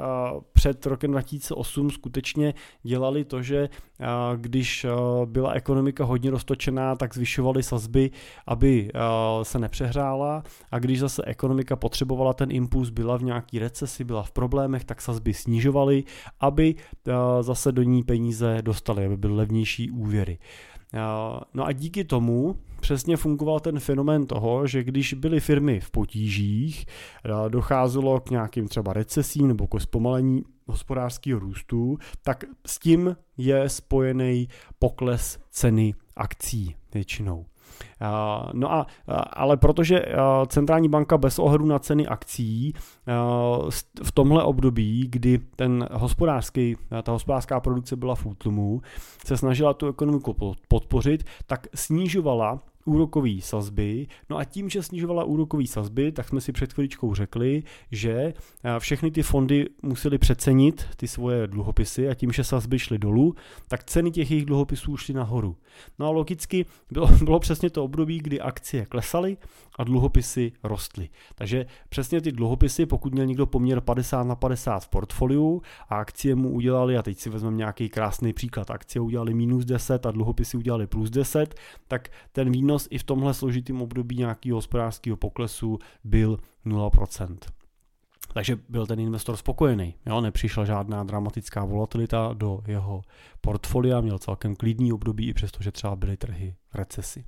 před 0.53 0.87
rokem 0.87 1.11
2008 1.11 1.91
skutečně 1.91 2.55
dělali 2.83 3.25
to, 3.25 3.43
že 3.43 3.69
když 4.37 4.87
byla 5.25 5.53
ekonomika 5.53 6.05
hodně 6.05 6.31
roztočená, 6.31 6.97
tak 6.97 7.15
zvyšovali 7.15 7.63
sazby, 7.63 8.11
aby 8.47 8.91
se 9.43 9.59
nepřehrála 9.59 10.43
a 10.71 10.79
když 10.79 11.01
zase 11.01 11.23
ekonomika 11.27 11.77
potřebovala 11.77 12.33
ten 12.33 12.53
impuls, 12.53 12.91
byla 12.91 13.17
v 13.17 13.23
nějaký 13.23 13.59
recesi, 13.59 14.05
byla 14.05 14.23
v 14.23 14.33
problémech, 14.33 14.85
tak 14.85 15.01
sazby 15.01 15.35
snižovali, 15.35 16.05
aby 16.41 16.75
zase 17.41 17.73
do 17.73 17.82
ní 17.85 18.03
peníze 18.03 18.59
dostali, 18.63 19.07
aby 19.07 19.17
byly 19.17 19.35
levnější 19.35 19.91
úvěry. 19.91 20.39
No 21.55 21.67
a 21.67 21.73
díky 21.73 22.05
tomu 22.05 22.57
přesně 22.81 23.17
fungoval 23.17 23.61
ten 23.61 23.81
fenomén 23.81 24.27
toho, 24.27 24.67
že 24.67 24.85
když 24.85 25.15
byly 25.15 25.41
firmy 25.41 25.81
v 25.81 25.91
potížích, 25.91 26.87
docházelo 27.49 28.21
k 28.21 28.31
nějakým 28.31 28.69
třeba 28.69 28.93
recesím 28.93 29.49
nebo 29.49 29.67
k 29.67 29.81
zpomalení 29.81 30.43
hospodářského 30.67 31.41
růstu, 31.41 31.99
tak 32.23 32.45
s 32.67 32.79
tím 32.79 33.17
je 33.37 33.69
spojený 33.69 34.49
pokles 34.79 35.39
ceny 35.51 35.95
akcí 36.17 36.75
většinou. 36.95 37.47
No 38.53 38.73
a, 38.73 38.87
ale 39.33 39.57
protože 39.57 40.05
centrální 40.47 40.89
banka 40.89 41.19
bez 41.19 41.39
ohledu 41.39 41.67
na 41.67 41.79
ceny 41.79 42.07
akcí 42.07 42.75
v 44.03 44.13
tomhle 44.15 44.45
období, 44.45 45.07
kdy 45.11 45.39
ten 45.57 45.89
hospodářský, 45.93 46.77
ta 47.03 47.13
hospodářská 47.13 47.61
produkce 47.61 47.97
byla 47.97 48.15
v 48.15 48.27
útlumu, 48.27 48.83
se 49.27 49.37
snažila 49.37 49.75
tu 49.75 49.89
ekonomiku 49.89 50.37
podpořit, 50.69 51.25
tak 51.47 51.67
snižovala 51.75 52.61
úrokové 52.85 53.41
sazby. 53.41 54.07
No 54.31 54.39
a 54.39 54.45
tím, 54.45 54.69
že 54.69 54.83
snižovala 54.83 55.25
úrokové 55.25 55.67
sazby, 55.67 56.13
tak 56.13 56.29
jsme 56.29 56.41
si 56.41 56.53
před 56.53 56.73
chvíličkou 56.73 57.15
řekli, 57.15 57.63
že 57.91 58.13
eh, 58.65 58.81
všechny 58.81 59.11
ty 59.11 59.23
fondy 59.23 59.67
museli 59.83 60.19
přecenit 60.19 60.87
ty 60.97 61.09
svoje 61.09 61.47
dluhopisy 61.47 62.09
a 62.09 62.15
tím, 62.15 62.33
že 62.33 62.45
sazby 62.45 62.79
šly 62.79 62.99
dolů, 62.99 63.35
tak 63.69 63.85
ceny 63.85 64.11
těch 64.11 64.31
jejich 64.31 64.47
dluhopisů 64.47 64.97
šly 64.97 65.15
nahoru. 65.15 65.57
No 65.99 66.07
a 66.07 66.11
logicky 66.11 66.67
bylo, 66.91 67.07
bylo 67.25 67.41
přesně 67.41 67.71
to 67.71 67.85
období, 67.85 68.19
kdy 68.19 68.41
akcie 68.41 68.87
klesaly 68.87 69.37
a 69.79 69.85
dluhopisy 69.85 70.53
rostly. 70.63 71.09
Takže 71.35 71.67
přesně 71.89 72.21
ty 72.21 72.33
dluhopisy, 72.33 72.87
pokud 72.87 73.13
měl 73.13 73.27
někdo 73.27 73.47
poměr 73.47 73.81
50 73.81 74.25
na 74.25 74.35
50 74.35 74.85
v 74.85 74.89
portfoliu 74.89 75.63
a 75.89 75.97
akcie 75.97 76.35
mu 76.35 76.51
udělali, 76.51 76.97
a 76.97 77.03
teď 77.03 77.19
si 77.19 77.31
vezmeme 77.31 77.57
nějaký 77.57 77.89
krásný 77.89 78.33
příklad, 78.33 78.71
akcie 78.71 79.03
udělali 79.03 79.35
minus 79.35 79.65
10 79.65 80.07
a 80.07 80.11
dluhopisy 80.11 80.57
udělali 80.57 80.87
plus 80.87 81.11
10, 81.11 81.55
tak 81.89 82.09
ten 82.33 82.53
výnos 82.53 82.72
i 82.91 82.99
v 82.99 83.05
tomhle 83.05 83.35
složitém 83.35 83.83
období 83.83 84.17
nějakého 84.17 84.57
hospodářského 84.57 85.17
poklesu 85.17 85.79
byl 86.05 86.39
0%. 86.67 87.37
Takže 88.33 88.59
byl 88.69 88.87
ten 88.87 89.01
investor 89.01 89.37
spokojený. 89.37 89.95
Jo? 90.07 90.21
Nepřišla 90.21 90.65
žádná 90.65 91.05
dramatická 91.05 91.65
volatilita 91.65 92.31
do 92.35 92.61
jeho 92.67 93.03
portfolia, 93.41 94.01
měl 94.01 94.19
celkem 94.19 94.57
klidný 94.57 94.93
období, 94.93 95.29
i 95.29 95.35
přestože 95.35 95.73
třeba 95.73 95.97
byly 95.97 96.17
trhy 96.17 96.55
v 96.71 96.75
recesi. 96.75 97.25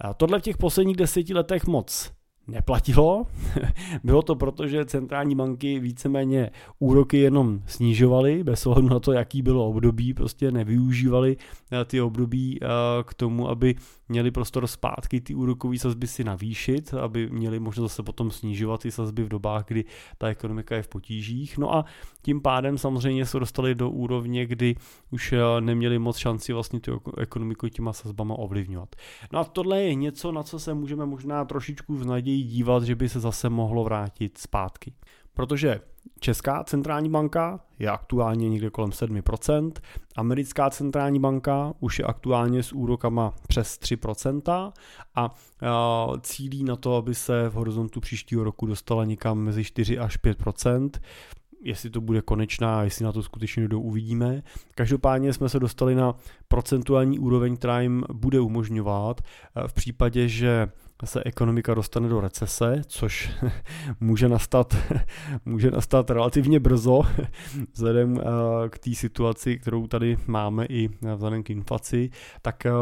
A 0.00 0.14
tohle 0.14 0.38
v 0.38 0.42
těch 0.42 0.56
posledních 0.56 0.96
deseti 0.96 1.34
letech 1.34 1.66
moc 1.66 2.12
neplatilo. 2.46 3.26
Bylo 4.04 4.22
to 4.22 4.36
proto, 4.36 4.68
že 4.68 4.84
centrální 4.84 5.34
banky 5.34 5.78
víceméně 5.78 6.50
úroky 6.78 7.18
jenom 7.18 7.62
snižovaly, 7.66 8.44
bez 8.44 8.66
ohledu 8.66 8.88
na 8.88 9.00
to, 9.00 9.12
jaký 9.12 9.42
bylo 9.42 9.68
období, 9.68 10.14
prostě 10.14 10.50
nevyužívali 10.50 11.36
eh, 11.72 11.84
ty 11.84 12.00
období 12.00 12.58
eh, 12.62 12.66
k 13.04 13.14
tomu, 13.14 13.48
aby 13.48 13.74
měli 14.12 14.30
prostor 14.30 14.66
zpátky 14.66 15.20
ty 15.20 15.34
úrokové 15.34 15.78
sazby 15.78 16.06
si 16.06 16.24
navýšit, 16.24 16.94
aby 16.94 17.30
měli 17.30 17.60
možnost 17.60 17.92
zase 17.92 18.02
potom 18.02 18.30
snižovat 18.30 18.80
ty 18.80 18.90
sazby 18.90 19.22
v 19.22 19.28
dobách, 19.28 19.64
kdy 19.66 19.84
ta 20.18 20.28
ekonomika 20.28 20.76
je 20.76 20.82
v 20.82 20.88
potížích. 20.88 21.58
No 21.58 21.74
a 21.74 21.84
tím 22.22 22.40
pádem 22.40 22.78
samozřejmě 22.78 23.26
se 23.26 23.38
dostali 23.38 23.74
do 23.74 23.90
úrovně, 23.90 24.46
kdy 24.46 24.74
už 25.10 25.32
eh, 25.32 25.60
neměli 25.60 25.98
moc 25.98 26.16
šanci 26.16 26.52
vlastně 26.52 26.80
tu 26.80 27.00
ekonomiku 27.18 27.68
těma 27.68 27.92
sazbama 27.92 28.34
ovlivňovat. 28.38 28.96
No 29.32 29.38
a 29.38 29.44
tohle 29.44 29.82
je 29.82 29.94
něco, 29.94 30.32
na 30.32 30.42
co 30.42 30.58
se 30.58 30.74
můžeme 30.74 31.06
možná 31.06 31.44
trošičku 31.44 31.96
v 31.96 32.04
naději 32.04 32.42
dívat, 32.42 32.82
že 32.82 32.94
by 32.94 33.08
se 33.08 33.20
zase 33.20 33.48
mohlo 33.48 33.84
vrátit 33.84 34.38
zpátky. 34.38 34.92
Protože 35.34 35.80
Česká 36.20 36.64
centrální 36.64 37.10
banka 37.10 37.60
je 37.78 37.90
aktuálně 37.90 38.48
někde 38.48 38.70
kolem 38.70 38.90
7%, 38.90 39.72
americká 40.16 40.70
centrální 40.70 41.20
banka 41.20 41.72
už 41.80 41.98
je 41.98 42.04
aktuálně 42.04 42.62
s 42.62 42.72
úrokama 42.72 43.34
přes 43.48 43.78
3% 43.80 44.72
a 45.14 45.30
cílí 46.20 46.64
na 46.64 46.76
to, 46.76 46.96
aby 46.96 47.14
se 47.14 47.48
v 47.48 47.52
horizontu 47.52 48.00
příštího 48.00 48.44
roku 48.44 48.66
dostala 48.66 49.04
někam 49.04 49.38
mezi 49.38 49.64
4 49.64 49.98
až 49.98 50.18
5% 50.18 50.90
jestli 51.64 51.90
to 51.90 52.00
bude 52.00 52.22
konečná, 52.22 52.82
jestli 52.82 53.04
na 53.04 53.12
to 53.12 53.22
skutečně 53.22 53.68
jdou, 53.68 53.80
uvidíme. 53.80 54.42
Každopádně 54.74 55.32
jsme 55.32 55.48
se 55.48 55.60
dostali 55.60 55.94
na 55.94 56.14
procentuální 56.48 57.18
úroveň, 57.18 57.56
která 57.56 57.80
jim 57.80 58.04
bude 58.12 58.40
umožňovat 58.40 59.20
v 59.66 59.72
případě, 59.72 60.28
že 60.28 60.68
se 61.04 61.22
ekonomika 61.24 61.74
dostane 61.74 62.08
do 62.08 62.20
recese, 62.20 62.82
což 62.86 63.30
může 64.00 64.28
nastat, 64.28 64.76
může 65.44 65.70
nastat 65.70 66.10
relativně 66.10 66.60
brzo, 66.60 67.02
vzhledem 67.72 68.20
eh, 68.20 68.68
k 68.68 68.78
té 68.78 68.94
situaci, 68.94 69.58
kterou 69.58 69.86
tady 69.86 70.16
máme 70.26 70.66
i 70.66 70.88
vzhledem 71.14 71.42
k 71.42 71.50
inflaci, 71.50 72.10
tak 72.42 72.66
eh, 72.66 72.72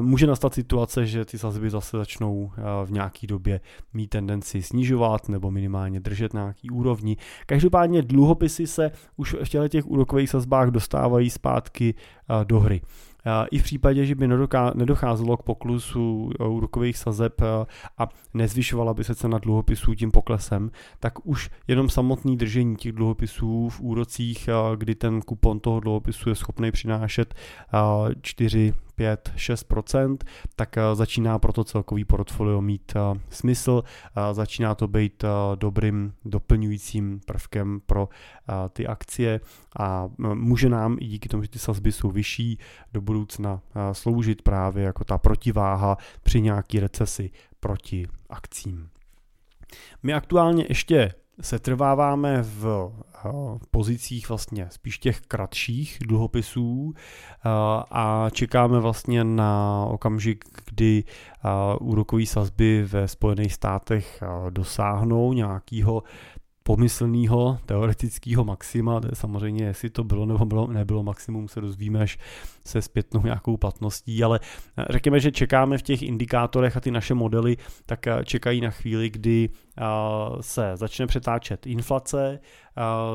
může 0.00 0.26
nastat 0.26 0.54
situace, 0.54 1.06
že 1.06 1.24
ty 1.24 1.38
sazby 1.38 1.70
zase 1.70 1.98
začnou 1.98 2.50
eh, 2.56 2.62
v 2.86 2.92
nějaké 2.92 3.26
době 3.26 3.60
mít 3.92 4.08
tendenci 4.08 4.62
snižovat 4.62 5.28
nebo 5.28 5.50
minimálně 5.50 6.00
držet 6.00 6.34
na 6.34 6.40
nějaký 6.40 6.70
úrovni. 6.70 7.16
Každopádně 7.46 8.02
dluhopisy 8.02 8.66
se 8.66 8.90
už 9.16 9.36
v 9.44 9.68
těch 9.68 9.86
úrokových 9.86 10.30
sazbách 10.30 10.68
dostávají 10.68 11.30
zpátky 11.30 11.94
do 12.44 12.60
hry. 12.60 12.80
I 13.50 13.58
v 13.58 13.62
případě, 13.62 14.06
že 14.06 14.14
by 14.14 14.28
nedocházelo 14.74 15.36
k 15.36 15.42
poklusu 15.42 16.30
e, 16.40 16.44
úrokových 16.44 16.98
sazeb 16.98 17.40
e, 17.40 17.44
a 17.98 18.08
nezvyšovala 18.34 18.94
by 18.94 19.04
se 19.04 19.14
cena 19.14 19.38
dluhopisů 19.38 19.94
tím 19.94 20.10
poklesem, 20.10 20.70
tak 21.00 21.26
už 21.26 21.50
jenom 21.68 21.88
samotný 21.88 22.36
držení 22.36 22.76
těch 22.76 22.92
dluhopisů 22.92 23.68
v 23.68 23.80
úrocích, 23.80 24.48
e, 24.48 24.52
kdy 24.76 24.94
ten 24.94 25.20
kupon 25.20 25.60
toho 25.60 25.80
dluhopisu 25.80 26.28
je 26.28 26.34
schopný 26.34 26.70
přinášet 26.70 27.34
4 28.22 28.72
5, 28.98 29.32
6%, 29.36 30.18
tak 30.56 30.78
eh, 30.78 30.94
začíná 30.94 31.38
proto 31.38 31.64
celkový 31.64 32.04
portfolio 32.04 32.60
mít 32.60 32.92
eh, 32.96 33.20
smysl, 33.30 33.82
eh, 33.84 34.34
začíná 34.34 34.74
to 34.74 34.88
být 34.88 35.24
dobrým 35.54 36.14
doplňujícím 36.24 37.20
prvkem 37.26 37.80
pro 37.86 38.08
ty 38.72 38.86
akcie 38.86 39.40
a 39.78 40.08
může 40.18 40.68
nám 40.68 40.96
i 41.00 41.06
díky 41.06 41.28
tomu, 41.28 41.42
že 41.42 41.48
ty 41.48 41.58
sazby 41.58 41.92
jsou 41.92 42.10
vyšší, 42.10 42.58
do 42.92 43.00
budoucna 43.00 43.60
sloužit 43.92 44.42
právě 44.42 44.84
jako 44.84 45.04
ta 45.04 45.18
protiváha 45.18 45.96
při 46.22 46.40
nějaký 46.40 46.80
recesi 46.80 47.30
proti 47.60 48.08
akcím. 48.30 48.88
My 50.02 50.14
aktuálně 50.14 50.66
ještě 50.68 51.14
setrváváme 51.40 52.42
v 52.42 52.92
pozicích 53.70 54.28
vlastně 54.28 54.66
spíš 54.70 54.98
těch 54.98 55.20
kratších 55.20 55.98
dluhopisů 56.06 56.94
a 57.90 58.26
čekáme 58.32 58.80
vlastně 58.80 59.24
na 59.24 59.84
okamžik, 59.88 60.44
kdy 60.66 61.04
úrokové 61.80 62.26
sazby 62.26 62.84
ve 62.84 63.08
Spojených 63.08 63.52
státech 63.52 64.22
dosáhnou 64.50 65.32
nějakého 65.32 66.02
pomyslného 66.68 67.58
teoretického 67.66 68.44
maxima, 68.44 69.00
to 69.00 69.06
je 69.06 69.14
samozřejmě, 69.14 69.64
jestli 69.64 69.90
to 69.90 70.04
bylo 70.04 70.26
nebo 70.26 70.44
bylo, 70.44 70.66
nebylo 70.66 71.02
maximum, 71.02 71.48
se 71.48 71.60
dozvíme 71.60 72.00
až 72.00 72.18
se 72.66 72.82
zpětnou 72.82 73.22
nějakou 73.22 73.56
platností, 73.56 74.24
ale 74.24 74.40
eh, 74.78 74.84
řekněme, 74.90 75.20
že 75.20 75.32
čekáme 75.32 75.78
v 75.78 75.82
těch 75.82 76.02
indikátorech 76.02 76.76
a 76.76 76.80
ty 76.80 76.90
naše 76.90 77.14
modely 77.14 77.56
tak 77.86 78.06
eh, 78.06 78.24
čekají 78.24 78.60
na 78.60 78.70
chvíli, 78.70 79.10
kdy 79.10 79.48
eh, 79.48 79.82
se 80.40 80.72
začne 80.74 81.06
přetáčet 81.06 81.66
inflace, 81.66 82.40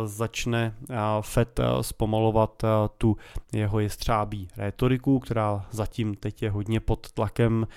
začne 0.05 0.75
Fed 1.21 1.59
zpomalovat 1.81 2.63
tu 2.97 3.17
jeho 3.53 3.79
jestřábí 3.79 4.47
rétoriku, 4.57 5.19
která 5.19 5.65
zatím 5.71 6.15
teď 6.15 6.43
je 6.43 6.49
hodně 6.49 6.79
pod 6.79 7.11
tlakem 7.11 7.67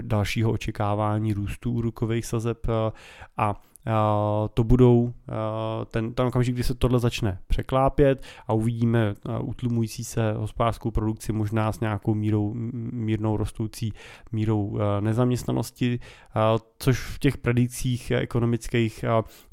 dalšího 0.00 0.52
očekávání 0.52 1.32
růstu 1.32 1.72
úrokových 1.72 2.26
sazeb 2.26 2.66
a 3.36 3.54
to 4.54 4.64
budou 4.64 5.12
ten, 5.90 6.14
ten 6.14 6.26
okamžik, 6.26 6.54
kdy 6.54 6.64
se 6.64 6.74
tohle 6.74 7.00
začne 7.00 7.38
překlápět 7.46 8.22
a 8.46 8.52
uvidíme 8.52 9.14
utlumující 9.40 10.04
se 10.04 10.32
hospodářskou 10.32 10.90
produkci 10.90 11.32
možná 11.32 11.72
s 11.72 11.80
nějakou 11.80 12.14
mírou, 12.14 12.52
mírnou 12.92 13.36
rostoucí 13.36 13.92
mírou 14.32 14.78
nezaměstnanosti, 15.00 15.98
což 16.78 17.00
v 17.00 17.18
těch 17.18 17.38
predikcích 17.38 18.10
ekonomických 18.10 19.04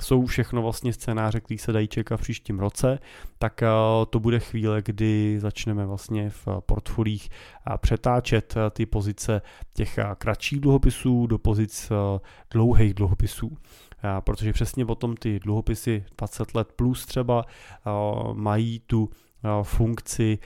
jsou 0.02 0.26
všechno 0.26 0.62
vlastně 0.62 0.94
scénáře, 0.94 1.40
které 1.40 1.58
se 1.58 1.72
dají 1.72 1.88
čekat 1.88 2.18
v 2.18 2.22
příštím 2.22 2.60
roce, 2.60 3.00
tak 3.40 3.62
to 4.10 4.20
bude 4.20 4.40
chvíle, 4.40 4.82
kdy 4.86 5.40
začneme 5.40 5.86
vlastně 5.86 6.30
v 6.30 6.48
portfolích 6.66 7.30
přetáčet 7.78 8.56
ty 8.72 8.86
pozice 8.86 9.42
těch 9.74 10.00
kratších 10.18 10.60
dluhopisů 10.60 11.28
do 11.28 11.38
pozic 11.38 11.92
dlouhých 12.52 12.94
dluhopisů 12.94 13.58
protože 14.20 14.54
přesně 14.54 14.86
potom 14.86 15.16
ty 15.16 15.40
dluhopisy 15.40 16.06
20 16.18 16.56
let 16.56 16.74
plus 16.76 17.06
třeba 17.06 17.46
mají 18.34 18.80
tu 18.80 19.10
funkci 19.64 20.38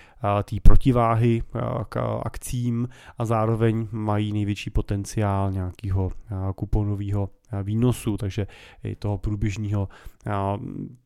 té 0.43 0.59
protiváhy 0.63 1.43
k 1.89 2.19
akcím 2.25 2.89
a 3.17 3.25
zároveň 3.25 3.87
mají 3.91 4.33
největší 4.33 4.69
potenciál 4.69 5.51
nějakého 5.51 6.11
kuponového 6.55 7.29
výnosu, 7.63 8.17
takže 8.17 8.47
i 8.83 8.95
toho 8.95 9.17
průběžného 9.17 9.89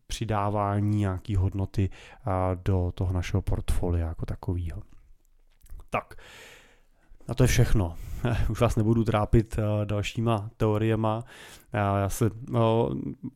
přidávání 0.07 0.97
nějaké 0.97 1.37
hodnoty 1.37 1.89
do 2.63 2.91
toho 2.95 3.13
našeho 3.13 3.41
portfolia 3.41 4.07
jako 4.07 4.25
takového. 4.25 4.81
Tak, 5.89 6.15
a 7.27 7.33
to 7.33 7.43
je 7.43 7.47
všechno. 7.47 7.93
Už 8.49 8.61
vás 8.61 8.75
nebudu 8.75 9.03
trápit 9.03 9.55
dalšíma 9.85 10.49
teoriema. 10.57 11.23
Já 11.73 12.09
se 12.09 12.29
no, 12.49 12.89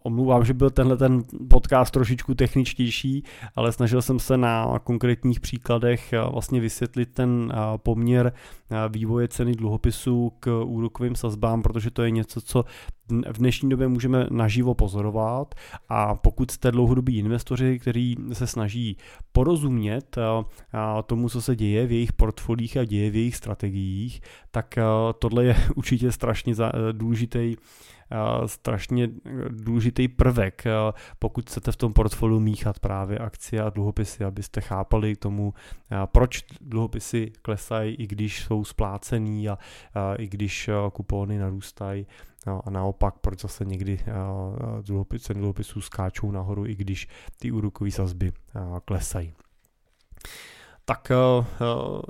omlouvám, 0.03 0.45
že 0.45 0.53
byl 0.53 0.69
tenhle 0.69 0.97
ten 0.97 1.23
podcast 1.49 1.91
trošičku 1.91 2.35
techničtější, 2.35 3.23
ale 3.55 3.71
snažil 3.71 4.01
jsem 4.01 4.19
se 4.19 4.37
na 4.37 4.79
konkrétních 4.83 5.39
příkladech 5.39 6.13
vlastně 6.31 6.59
vysvětlit 6.59 7.13
ten 7.13 7.53
poměr 7.77 8.33
vývoje 8.89 9.27
ceny 9.27 9.51
dluhopisů 9.55 10.31
k 10.39 10.63
úrokovým 10.63 11.15
sazbám, 11.15 11.61
protože 11.61 11.91
to 11.91 12.03
je 12.03 12.11
něco, 12.11 12.41
co 12.41 12.65
v 13.11 13.37
dnešní 13.37 13.69
době 13.69 13.87
můžeme 13.87 14.27
naživo 14.31 14.73
pozorovat. 14.73 15.55
A 15.89 16.15
pokud 16.15 16.51
jste 16.51 16.71
dlouhodobí 16.71 17.17
investoři, 17.17 17.79
kteří 17.79 18.15
se 18.33 18.47
snaží 18.47 18.97
porozumět 19.31 20.17
tomu, 21.05 21.29
co 21.29 21.41
se 21.41 21.55
děje 21.55 21.87
v 21.87 21.91
jejich 21.91 22.13
portfolích 22.13 22.77
a 22.77 22.85
děje 22.85 23.11
v 23.11 23.15
jejich 23.15 23.35
strategiích, 23.35 24.21
tak 24.51 24.75
tohle 25.19 25.45
je 25.45 25.55
určitě 25.75 26.11
strašně 26.11 26.53
důležitý 26.91 27.55
strašně 28.45 29.09
důležitý 29.49 30.07
prvek, 30.07 30.63
pokud 31.19 31.49
chcete 31.49 31.71
v 31.71 31.75
tom 31.75 31.93
portfoliu 31.93 32.39
míchat 32.39 32.79
právě 32.79 33.17
akcie 33.17 33.61
a 33.61 33.69
dluhopisy, 33.69 34.23
abyste 34.23 34.61
chápali 34.61 35.15
tomu, 35.15 35.53
proč 36.05 36.43
dluhopisy 36.61 37.31
klesají, 37.41 37.95
i 37.95 38.07
když 38.07 38.43
jsou 38.43 38.65
splácený 38.65 39.49
a 39.49 39.57
i 40.17 40.27
když 40.27 40.69
kupóny 40.93 41.37
narůstají. 41.37 42.07
No 42.47 42.61
a 42.65 42.69
naopak, 42.69 43.19
proč 43.21 43.41
zase 43.41 43.65
někdy 43.65 43.99
ceny 45.19 45.39
dluhopisů 45.39 45.81
skáčou 45.81 46.31
nahoru, 46.31 46.65
i 46.65 46.75
když 46.75 47.07
ty 47.39 47.51
úrokové 47.51 47.91
sazby 47.91 48.33
klesají 48.85 49.33
tak 50.85 51.11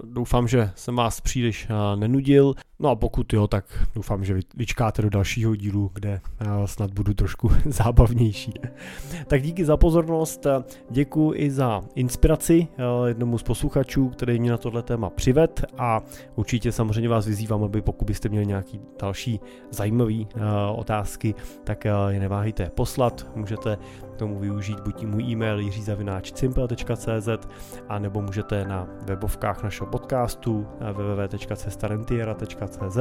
doufám, 0.03 0.47
že 0.47 0.71
jsem 0.75 0.95
vás 0.95 1.21
příliš 1.21 1.67
nenudil. 1.95 2.53
No 2.81 2.89
a 2.89 2.95
pokud 2.95 3.33
jo, 3.33 3.47
tak 3.47 3.65
doufám, 3.95 4.25
že 4.25 4.39
vyčkáte 4.55 5.01
do 5.01 5.09
dalšího 5.09 5.55
dílu, 5.55 5.91
kde 5.93 6.21
uh, 6.41 6.65
snad 6.65 6.93
budu 6.93 7.13
trošku 7.13 7.51
zábavnější. 7.65 8.53
tak 9.27 9.41
díky 9.41 9.65
za 9.65 9.77
pozornost, 9.77 10.47
děkuji 10.89 11.33
i 11.35 11.51
za 11.51 11.81
inspiraci 11.95 12.67
uh, 12.99 13.07
jednomu 13.07 13.37
z 13.37 13.43
posluchačů, 13.43 14.09
který 14.09 14.39
mě 14.39 14.51
na 14.51 14.57
tohle 14.57 14.83
téma 14.83 15.09
přived 15.09 15.65
a 15.77 16.01
určitě 16.35 16.71
samozřejmě 16.71 17.09
vás 17.09 17.25
vyzývám, 17.25 17.63
aby 17.63 17.81
pokud 17.81 18.05
byste 18.05 18.29
měli 18.29 18.47
nějaký 18.47 18.79
další 19.01 19.39
zajímavý 19.71 20.27
uh, 20.35 20.41
otázky, 20.79 21.35
tak 21.63 21.85
je 22.07 22.19
neváhejte 22.19 22.69
poslat, 22.69 23.27
můžete 23.35 23.77
tomu 24.21 24.39
využít 24.39 24.79
buď 24.79 25.05
můj 25.05 25.23
e-mail 25.23 25.59
jiřizavináčsimple.cz 25.59 27.29
a 27.89 27.99
nebo 27.99 28.21
můžete 28.21 28.65
na 28.65 28.87
webovkách 29.05 29.63
našeho 29.63 29.89
podcastu 29.89 30.67
www.cestarentiera.cz 30.93 32.97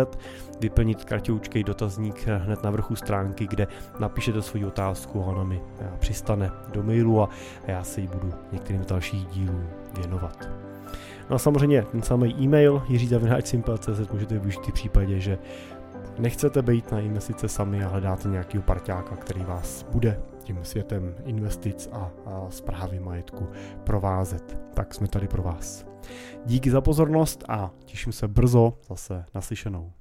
vyplnit 0.61 1.05
kartěučkej 1.05 1.65
dotazník 1.65 2.27
hned 2.27 2.63
na 2.63 2.71
vrchu 2.71 2.97
stránky, 2.97 3.47
kde 3.47 3.67
napíšete 3.99 4.43
svou 4.43 4.67
otázku 4.67 5.23
a 5.23 5.27
ona 5.27 5.45
mi 5.45 5.61
přistane 5.99 6.51
do 6.73 6.83
mailu 6.83 7.23
a 7.23 7.29
já 7.67 7.85
se 7.85 8.01
jí 8.01 8.07
budu 8.07 8.33
některým 8.53 8.85
dalších 8.89 9.27
dílů 9.27 9.61
věnovat. 9.99 10.49
No 11.31 11.37
a 11.37 11.39
samozřejmě 11.39 11.83
ten 11.83 12.03
samý 12.03 12.37
e-mail 12.41 12.83
jiřizavináčsimple.cz 12.89 14.11
můžete 14.13 14.39
využít 14.39 14.69
v 14.69 14.73
případě, 14.73 15.21
že 15.21 15.39
nechcete 16.19 16.63
být 16.63 16.93
na 16.93 17.01
investice 17.01 17.49
sami 17.49 17.85
a 17.85 17.89
hledáte 17.89 18.29
nějakého 18.29 18.63
parťáka, 18.63 19.17
který 19.17 19.45
vás 19.45 19.87
bude 19.93 20.30
tím 20.51 20.65
světem 20.65 21.15
investic 21.25 21.89
a, 21.93 22.11
zprávy 22.49 23.01
majetku 23.01 23.49
provázet. 23.85 24.59
Tak 24.75 24.95
jsme 24.95 25.09
tady 25.09 25.29
pro 25.29 25.43
vás. 25.43 25.87
Díky 26.47 26.71
za 26.71 26.81
pozornost 26.81 27.45
a 27.49 27.71
těším 27.85 28.13
se 28.13 28.29
brzo 28.29 28.79
zase 28.89 29.25
naslyšenou. 29.35 29.93